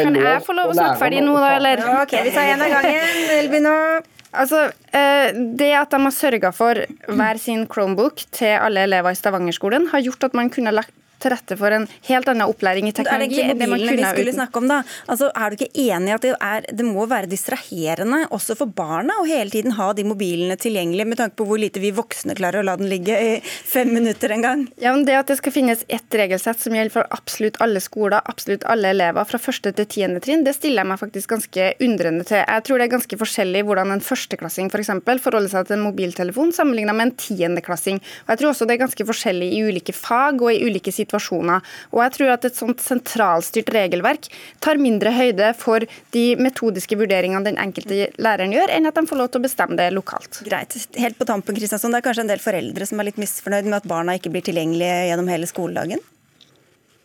[0.00, 1.84] Kan jeg få lov å snakke ferdig nå, da, eller?
[2.02, 4.08] Ok, vi tar en av gangen.
[4.30, 6.78] Altså, eh, Det at de har sørga for
[7.10, 10.70] hver sin Chromebook til alle elever i Stavanger-skolen, har gjort at man kunne
[11.20, 13.36] til rette for en helt annen opplæring i teknologi.
[13.36, 14.78] Det er egentlig mobilene vi skulle snakke om da.
[15.10, 18.72] Altså, er du ikke enig i at det, er, det, må være distraherende også for
[18.74, 22.36] barna å hele tiden ha de mobilene tilgjengelig, med tanke på hvor lite vi voksne
[22.38, 24.64] klarer å la den ligge i fem minutter en gang?
[24.80, 28.20] Ja, men Det at det skal finnes ett regelsett som gjelder for absolutt alle skoler,
[28.30, 32.26] absolutt alle elever, fra første til tiende trinn, det stiller jeg meg faktisk ganske undrende
[32.28, 32.40] til.
[32.40, 34.92] Jeg tror det er ganske forskjellig hvordan en førsteklassing f.eks.
[35.04, 38.00] For forholder seg til en mobiltelefon sammenlignet med en tiendeklassing.
[38.00, 41.09] Og jeg tror også det er ganske forskjellig i ulike fag og i ulike situasjoner
[41.10, 41.66] situasjoner.
[41.92, 44.28] Og jeg tror at Et sånt sentralstyrt regelverk
[44.64, 45.84] tar mindre høyde for
[46.14, 49.76] de metodiske vurderingene den enkelte læreren gjør, enn at de får lov til å bestemme
[49.76, 50.40] det lokalt.
[50.46, 50.74] Greit.
[50.98, 53.82] Helt på tampen, Kristiansson, Det er kanskje en del foreldre som er litt misfornøyd med
[53.82, 56.00] at barna ikke blir tilgjengelige gjennom hele skoledagen?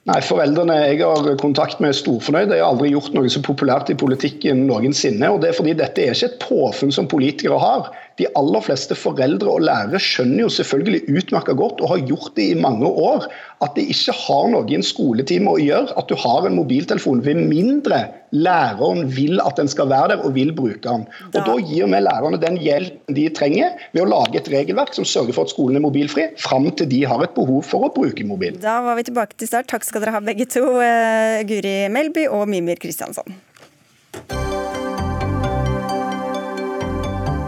[0.06, 2.54] Nei, Foreldrene jeg har kontakt med er storfornøyde.
[2.54, 5.32] Jeg har aldri gjort noe så populært i politikken noensinne.
[5.34, 7.90] og det er fordi Dette er ikke et påfunn som politikere har.
[8.20, 12.50] De aller fleste foreldre og lærere skjønner jo selvfølgelig utmerket godt, og har gjort det
[12.54, 13.26] i mange år,
[13.64, 17.24] at det ikke har noe i en skoletime å gjøre at du har en mobiltelefon,
[17.26, 18.06] ved mindre
[18.36, 21.06] læreren vil at den skal være der og vil bruke den.
[21.32, 25.08] Og Da gir vi lærerne den hjelpen de trenger, ved å lage et regelverk som
[25.08, 28.28] sørger for at skolen er mobilfri, fram til de har et behov for å bruke
[28.28, 28.56] mobil.
[28.64, 29.68] Da var vi tilbake til start.
[29.72, 33.36] Takk skal dere ha begge to, eh, Guri Melby og Mimir Kristiansson.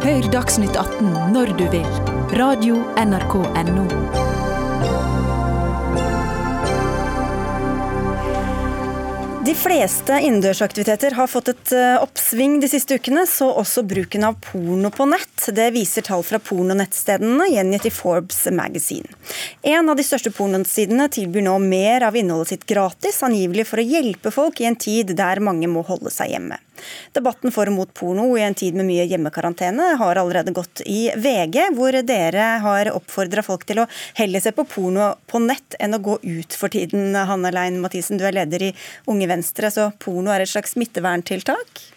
[0.07, 1.87] Hør Dagsnytt 18 når du vil.
[2.39, 3.87] Radio NRK Radio.nrk.no.
[9.43, 14.37] De fleste innendørsaktiviteter har fått et eh, oppsving de siste ukene, så også bruken av
[14.47, 15.49] porno på nett.
[15.51, 19.11] Det viser tall fra pornonettstedene gjengitt i Forbes Magazine.
[19.59, 23.87] En av de største pornosidene tilbyr nå mer av innholdet sitt gratis, angivelig for å
[23.91, 26.61] hjelpe folk i en tid der mange må holde seg hjemme.
[27.15, 31.07] Debatten for og mot porno i en tid med mye hjemmekarantene har allerede gått i
[31.15, 35.97] VG, hvor dere har oppfordra folk til å heller se på porno på nett enn
[35.97, 37.15] å gå ut for tiden.
[37.15, 38.73] Hanne Lein Mathisen, du er leder i
[39.11, 41.87] Unge Venstre, så porno er et slags smitteverntiltak?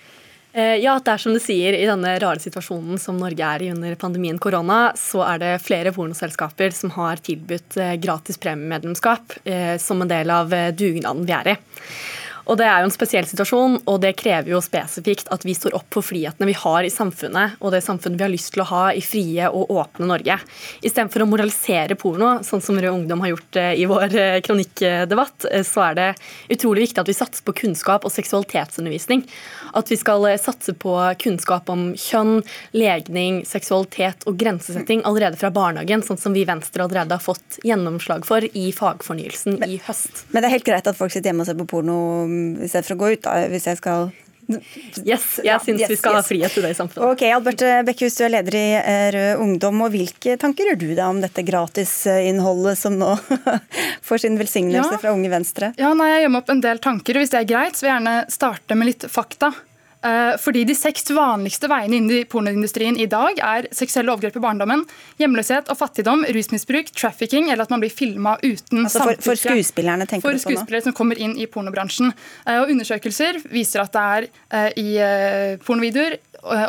[0.52, 3.68] Ja, ja, det er som du sier, I denne rare situasjonen som Norge er i
[3.70, 9.76] under pandemien korona, så er det flere pornoselskaper som har tilbudt eh, gratis premiemedlemskap eh,
[9.78, 11.56] som en del av dugnaden vi er i.
[12.50, 15.76] Og Det er jo en spesiell situasjon, og det krever jo spesifikt at vi står
[15.78, 18.68] opp for frihetene vi har i samfunnet, og det samfunnet vi har lyst til å
[18.72, 20.34] ha i frie og åpne Norge.
[20.82, 25.46] Istedenfor å moralisere porno, sånn som Rød Ungdom har gjort eh, i vår eh, kronikkdebatt,
[25.46, 26.08] eh, så er det
[26.56, 29.22] utrolig viktig at vi satser på kunnskap og seksualitetsundervisning.
[29.76, 32.40] At vi skal satse på kunnskap om kjønn,
[32.76, 37.60] legning, seksualitet og grensesetting allerede fra barnehagen, sånn som vi i Venstre allerede har fått
[37.66, 40.24] gjennomslag for i fagfornyelsen men, i høst.
[40.30, 42.00] Men det er helt greit at folk sitter hjemme og ser på porno
[42.64, 44.10] istedenfor å gå ut, da, hvis jeg skal
[45.10, 46.18] Yes, jeg ja, syns yes, vi skal yes.
[46.18, 47.14] ha frihet til det i samfunnet.
[47.14, 49.84] Ok, Albert Bekkhus, du er leder i eh, Rød Ungdom.
[49.86, 53.14] og Hvilke tanker gjør du deg om dette gratisinnholdet som nå
[54.08, 55.00] får sin velsignelse ja.
[55.02, 55.72] fra Unge Venstre?
[55.80, 57.86] Ja, nei, Jeg gjør meg opp en del tanker, og hvis det er greit, så
[57.86, 59.52] vil jeg gjerne starte med litt fakta.
[60.02, 64.42] Eh, fordi de seks vanligste veiene inn i pornoindustrien i dag er seksuelle overgrep i
[64.44, 64.86] barndommen,
[65.20, 70.08] hjemløshet og fattigdom, rusmisbruk, trafficking eller at man blir filma uten altså for, for, skuespillerne,
[70.08, 72.14] tenker for du på For skuespillere som kommer inn i pornobransjen.
[72.46, 76.16] Eh, og Undersøkelser viser at det er eh, i pornovideoer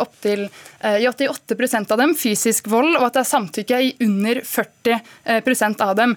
[0.01, 0.41] opptil
[0.83, 5.93] i 88% av dem fysisk vold, og at det er samtykke i under 40% av
[5.95, 6.15] dem.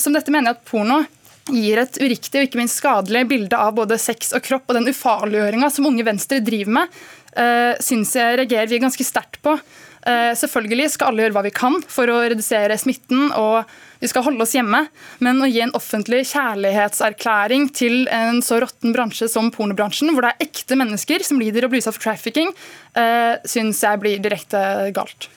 [0.00, 1.02] Som dette mener jeg at porno
[1.48, 4.90] gir et uriktig og ikke minst skadelig bilde av både sex og kropp, og den
[4.90, 6.98] ufarliggjøringa som Unge Venstre driver med,
[7.36, 9.56] uh, syns jeg reagerer vi ganske sterkt på.
[10.00, 13.68] Uh, selvfølgelig skal alle gjøre hva vi kan for å redusere smitten, og
[14.00, 14.84] vi skal holde oss hjemme.
[15.24, 20.32] Men å gi en offentlig kjærlighetserklæring til en så råtten bransje som pornobransjen, hvor det
[20.32, 22.54] er ekte mennesker som lider og blir utsatt for trafficking,
[22.96, 24.62] uh, syns jeg blir direkte
[24.96, 25.28] galt.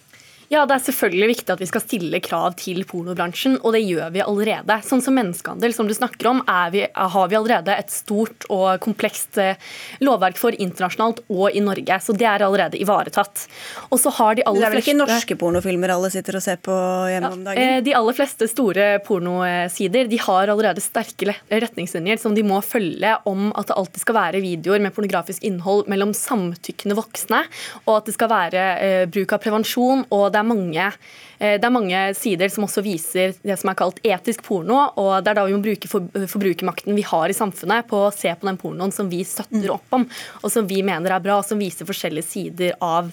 [0.53, 4.11] Ja, Det er selvfølgelig viktig at vi skal stille krav til pornobransjen, og det gjør
[4.13, 4.75] vi allerede.
[4.85, 6.41] Sånn som menneskehandel, som du snakker om,
[6.73, 9.57] vi, har vi allerede et stort og komplekst eh,
[10.05, 11.97] lovverk for internasjonalt og i Norge.
[12.05, 13.47] Så det er allerede ivaretatt.
[13.89, 14.93] Og så har de aller Det er vel fleste...
[14.93, 16.77] ikke norske pornofilmer alle sitter og ser på
[17.09, 17.63] hjemme om dagen?
[17.63, 23.15] Eh, de aller fleste store pornosider de har allerede sterke retningslinjer som de må følge
[23.29, 27.41] om at det alltid skal være videoer med pornografisk innhold mellom samtykkende voksne,
[27.87, 30.05] og at det skal være eh, bruk av prevensjon.
[30.13, 33.79] og det er mange eh, det er mange sider som også viser det som er
[33.79, 34.79] kalt etisk porno.
[34.99, 38.33] og Det er da vi må bruke forbrukermakten vi har i samfunnet på å se
[38.33, 39.73] på den pornoen som vi støtter mm.
[39.75, 40.05] opp om,
[40.41, 43.11] og som vi mener er bra, og som viser forskjellige sider av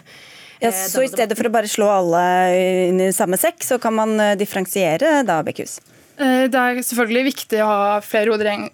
[0.60, 2.24] ja, eh, så i stedet for å bare slå alle
[2.90, 5.78] inn i samme sekk, så kan man eh, differensiere da, Bekkhus?
[6.20, 8.66] Eh, det er selvfølgelig viktig å ha flere hoder,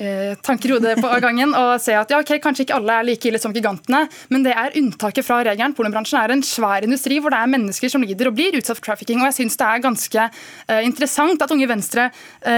[0.43, 3.29] tanker i hodet på gangen og se at ja, okay, kanskje ikke alle er like
[3.29, 4.03] ille som gigantene,
[4.35, 5.75] men det er unntaket fra regelen.
[5.77, 8.89] Pornobransjen er en svær industri hvor det er mennesker som lider og blir utsatt for
[8.89, 9.23] trafficking.
[9.23, 12.09] og Jeg syns det er ganske uh, interessant at Unge Venstre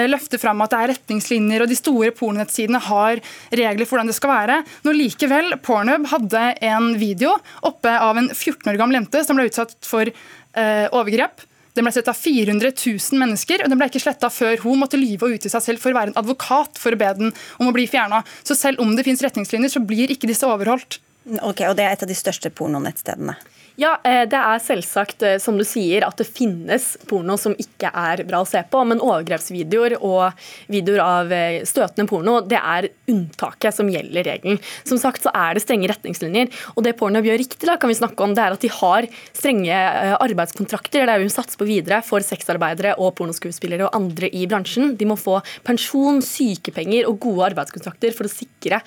[0.08, 3.20] løfter fram at det er retningslinjer og de store pornonettsidene har
[3.60, 4.58] regler for hvordan det skal være.
[4.86, 7.34] Når likevel Pornhub hadde en video
[7.66, 10.10] oppe av en 14 år gammel jente som ble utsatt for
[10.58, 11.47] overgrep
[11.78, 15.00] den ble sett av 400 000 mennesker, og den ble ikke sletta før hun måtte
[15.00, 17.70] lyve og utgi seg selv for å være en advokat for å be den om
[17.70, 18.24] å bli fjerna.
[18.42, 21.00] Så selv om det finnes retningslinjer, så blir ikke disse overholdt.
[21.44, 23.36] Ok, Og det er et av de største pornonettstedene?
[23.78, 27.92] Ja, eh, det er selvsagt eh, som du sier at det finnes porno som ikke
[27.94, 32.88] er bra å se på, men overgrepsvideoer og videoer av eh, støtende porno det er
[33.06, 34.58] unntaket som gjelder regelen.
[34.82, 37.98] Som sagt så er det strenge retningslinjer, og det porno gjør riktig, da kan vi
[38.00, 39.78] snakke om, det er at de har strenge
[40.26, 41.06] arbeidskontrakter.
[41.06, 44.96] Det er jo satser på videre for sexarbeidere og pornoskuespillere og andre i bransjen.
[44.98, 48.82] De må få pensjon, sykepenger og gode arbeidskontrakter for å sikre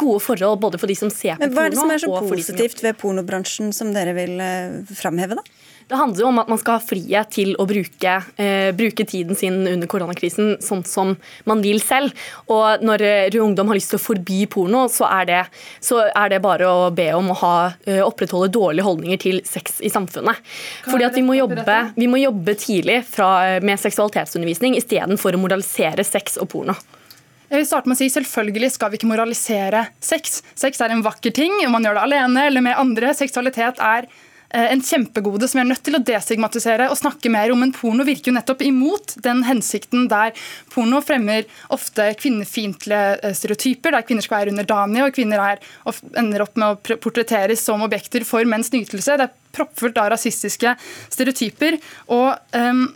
[0.00, 2.04] gode forhold både for de som ser på porno og Hva er det som er
[2.06, 5.44] så positivt ved pornobransjen som dere vil eh, framheve, da?
[5.88, 9.36] Det handler jo om at man skal ha frihet til å bruke, eh, bruke, tiden
[9.36, 11.12] sin under koronakrisen sånn som
[11.44, 12.14] man vil selv.
[12.48, 15.42] Og når eh, Rød Ungdom har lyst til å forby porno, så er det,
[15.84, 17.54] så er det bare å be om å ha,
[17.84, 20.40] eh, opprettholde dårlige holdninger til sex i samfunnet.
[20.88, 26.06] Fordi at vi må jobbe, vi må jobbe tidlig fra, med seksualitetsundervisning istedenfor å moralisere
[26.06, 26.78] sex og porno.
[27.50, 30.40] Jeg vil starte med å si Selvfølgelig skal vi ikke moralisere sex.
[30.58, 33.12] Sex er en vakker ting, om man gjør det alene eller med andre.
[33.16, 37.52] Seksualitet er eh, en kjempegode som vi er nødt til å destigmatisere og snakke mer
[37.52, 37.60] om.
[37.60, 40.32] Men porno virker jo nettopp imot den hensikten der
[40.72, 46.00] porno fremmer ofte kvinnefiendtlige eh, stereotyper, der kvinner skal være underdanige og kvinner er, og
[46.20, 49.20] ender opp med å portretteres som objekter for menns nytelse.
[49.20, 50.78] Det er proppfullt av rasistiske
[51.12, 51.78] stereotyper.
[52.08, 52.86] og um,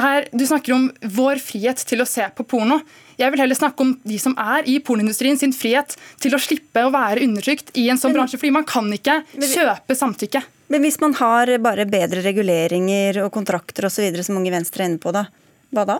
[0.00, 2.78] her, du snakker om vår frihet til å se på porno.
[3.20, 6.86] Jeg vil heller snakke om de som er i pornoindustrien sin frihet til å slippe
[6.86, 8.38] å være undertrykt i en sånn bransje.
[8.40, 10.42] fordi man kan ikke kjøpe samtykke.
[10.72, 15.02] Men hvis man har bare bedre reguleringer og kontrakter osv., som Unge Venstre er inne
[15.02, 15.26] på, da,
[15.74, 15.98] hva da?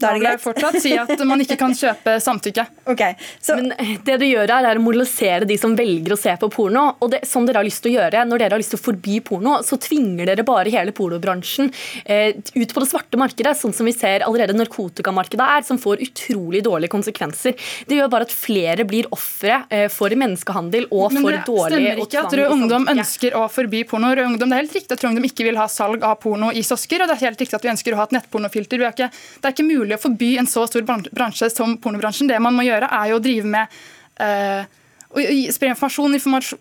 [0.00, 2.66] Da vil jeg fortsatt si at man ikke kan kjøpe samtykke.
[2.90, 3.54] Okay, så...
[3.54, 3.70] Men
[4.02, 6.96] det du gjør her, er å moralisere de som velger å se på porno.
[6.98, 8.82] og det, som dere har lyst til å gjøre, Når dere har lyst til å
[8.82, 11.70] forby porno, så tvinger dere bare hele pornobransjen
[12.02, 16.02] eh, ut på det svarte markedet, sånn som vi ser allerede narkotikamarkedet er, som får
[16.08, 17.54] utrolig dårlige konsekvenser.
[17.86, 21.78] Det gjør bare at flere blir ofre eh, for menneskehandel og for dårlig og Men
[21.78, 24.12] det stemmer ikke at Rød Ungdom ønsker å forby porno.
[24.16, 26.50] Rød Ungdom, det er helt riktig at Rød Ungdom ikke vil ha salg av porno
[26.50, 28.86] i sosker, og det er helt riktig at vi ønsker å ha et nettpornofilter.
[28.98, 32.30] Det er ikke mulig mulig å forby en så stor bransje som pornobransjen.
[32.30, 33.80] Det man må gjøre, er jo å drive med
[34.22, 34.62] uh,
[35.10, 36.14] å spre informasjon,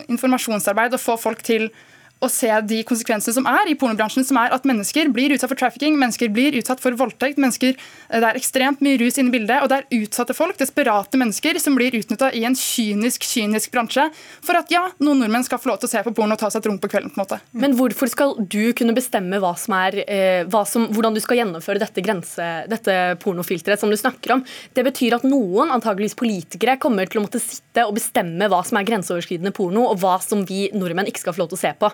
[0.09, 1.69] informasjonsarbeid og få folk til
[2.19, 5.59] å se de konsekvensene som er i pornobransjen, som er at mennesker blir utsatt for
[5.59, 7.77] trafficking, mennesker blir utsatt for voldtekt, mennesker,
[8.09, 11.19] eh, det er ekstremt mye rus inne i bildet, og det er utsatte folk, desperate
[11.19, 14.09] mennesker, som blir utnytta i en kynisk, kynisk bransje
[14.43, 16.51] for at ja, noen nordmenn skal få lov til å se på porno og ta
[16.51, 17.13] seg et rom på kvelden.
[17.13, 17.39] på en måte.
[17.53, 21.39] Men hvorfor skal du kunne bestemme hva som er, eh, hva som, hvordan du skal
[21.39, 24.45] gjennomføre dette, grense, dette pornofilteret som du snakker om?
[24.73, 28.79] Det betyr at noen, antageligvis politikere, kommer til å måtte sitte og bestemme hva som
[28.79, 31.73] er grenseoverskridende porno, og hva som vi nordmenn ikke skal få lov til å se
[31.79, 31.91] på.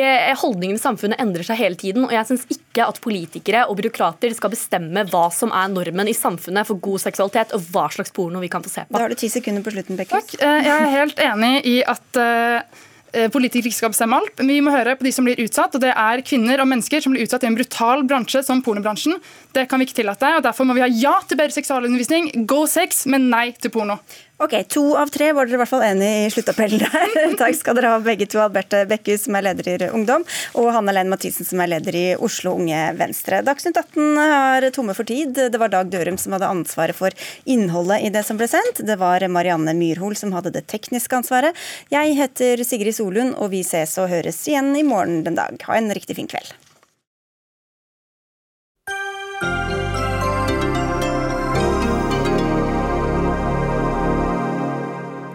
[0.00, 0.08] Det,
[0.40, 4.34] holdningen i samfunnet endrer seg hele tiden, og jeg syns ikke at politikere og byråkrater
[4.36, 8.42] skal bestemme hva som er normen i samfunnet for god seksualitet, og hva slags porno
[8.42, 8.96] vi kan få se på.
[8.96, 10.30] Da har du ti sekunder på slutten, Bekkhus.
[10.30, 10.38] Takk.
[10.42, 14.52] Eh, jeg er helt enig i at uh eh, politikere ikke skal bestemme alt, men
[14.52, 15.74] vi må høre på de som blir utsatt.
[15.74, 19.18] og Det er kvinner og mennesker som blir utsatt i en brutal bransje som pornobransjen.
[19.56, 20.34] Det kan vi ikke tillate.
[20.36, 23.98] og Derfor må vi ha ja til bedre seksualundervisning, go sex, men nei til porno.
[24.40, 27.34] Ok, To av tre var dere i hvert fall enig i sluttappellen der.
[27.40, 28.38] Takk skal dere ha begge to.
[28.40, 30.24] Alberte Bekkhus, som er leder i Ungdom,
[30.56, 33.42] og Hanne Lein Mathisen, som er leder i Oslo Unge Venstre.
[33.44, 35.36] Dagsnytt 18 er tomme for tid.
[35.36, 37.12] Det var Dag Dørum som hadde ansvaret for
[37.44, 38.80] innholdet i det som ble sendt.
[38.80, 41.68] Det var Marianne Myrhol som hadde det tekniske ansvaret.
[41.92, 45.60] Jeg heter Sigrid Solund, og vi ses og høres igjen i morgen den dag.
[45.68, 46.56] Ha en riktig fin kveld.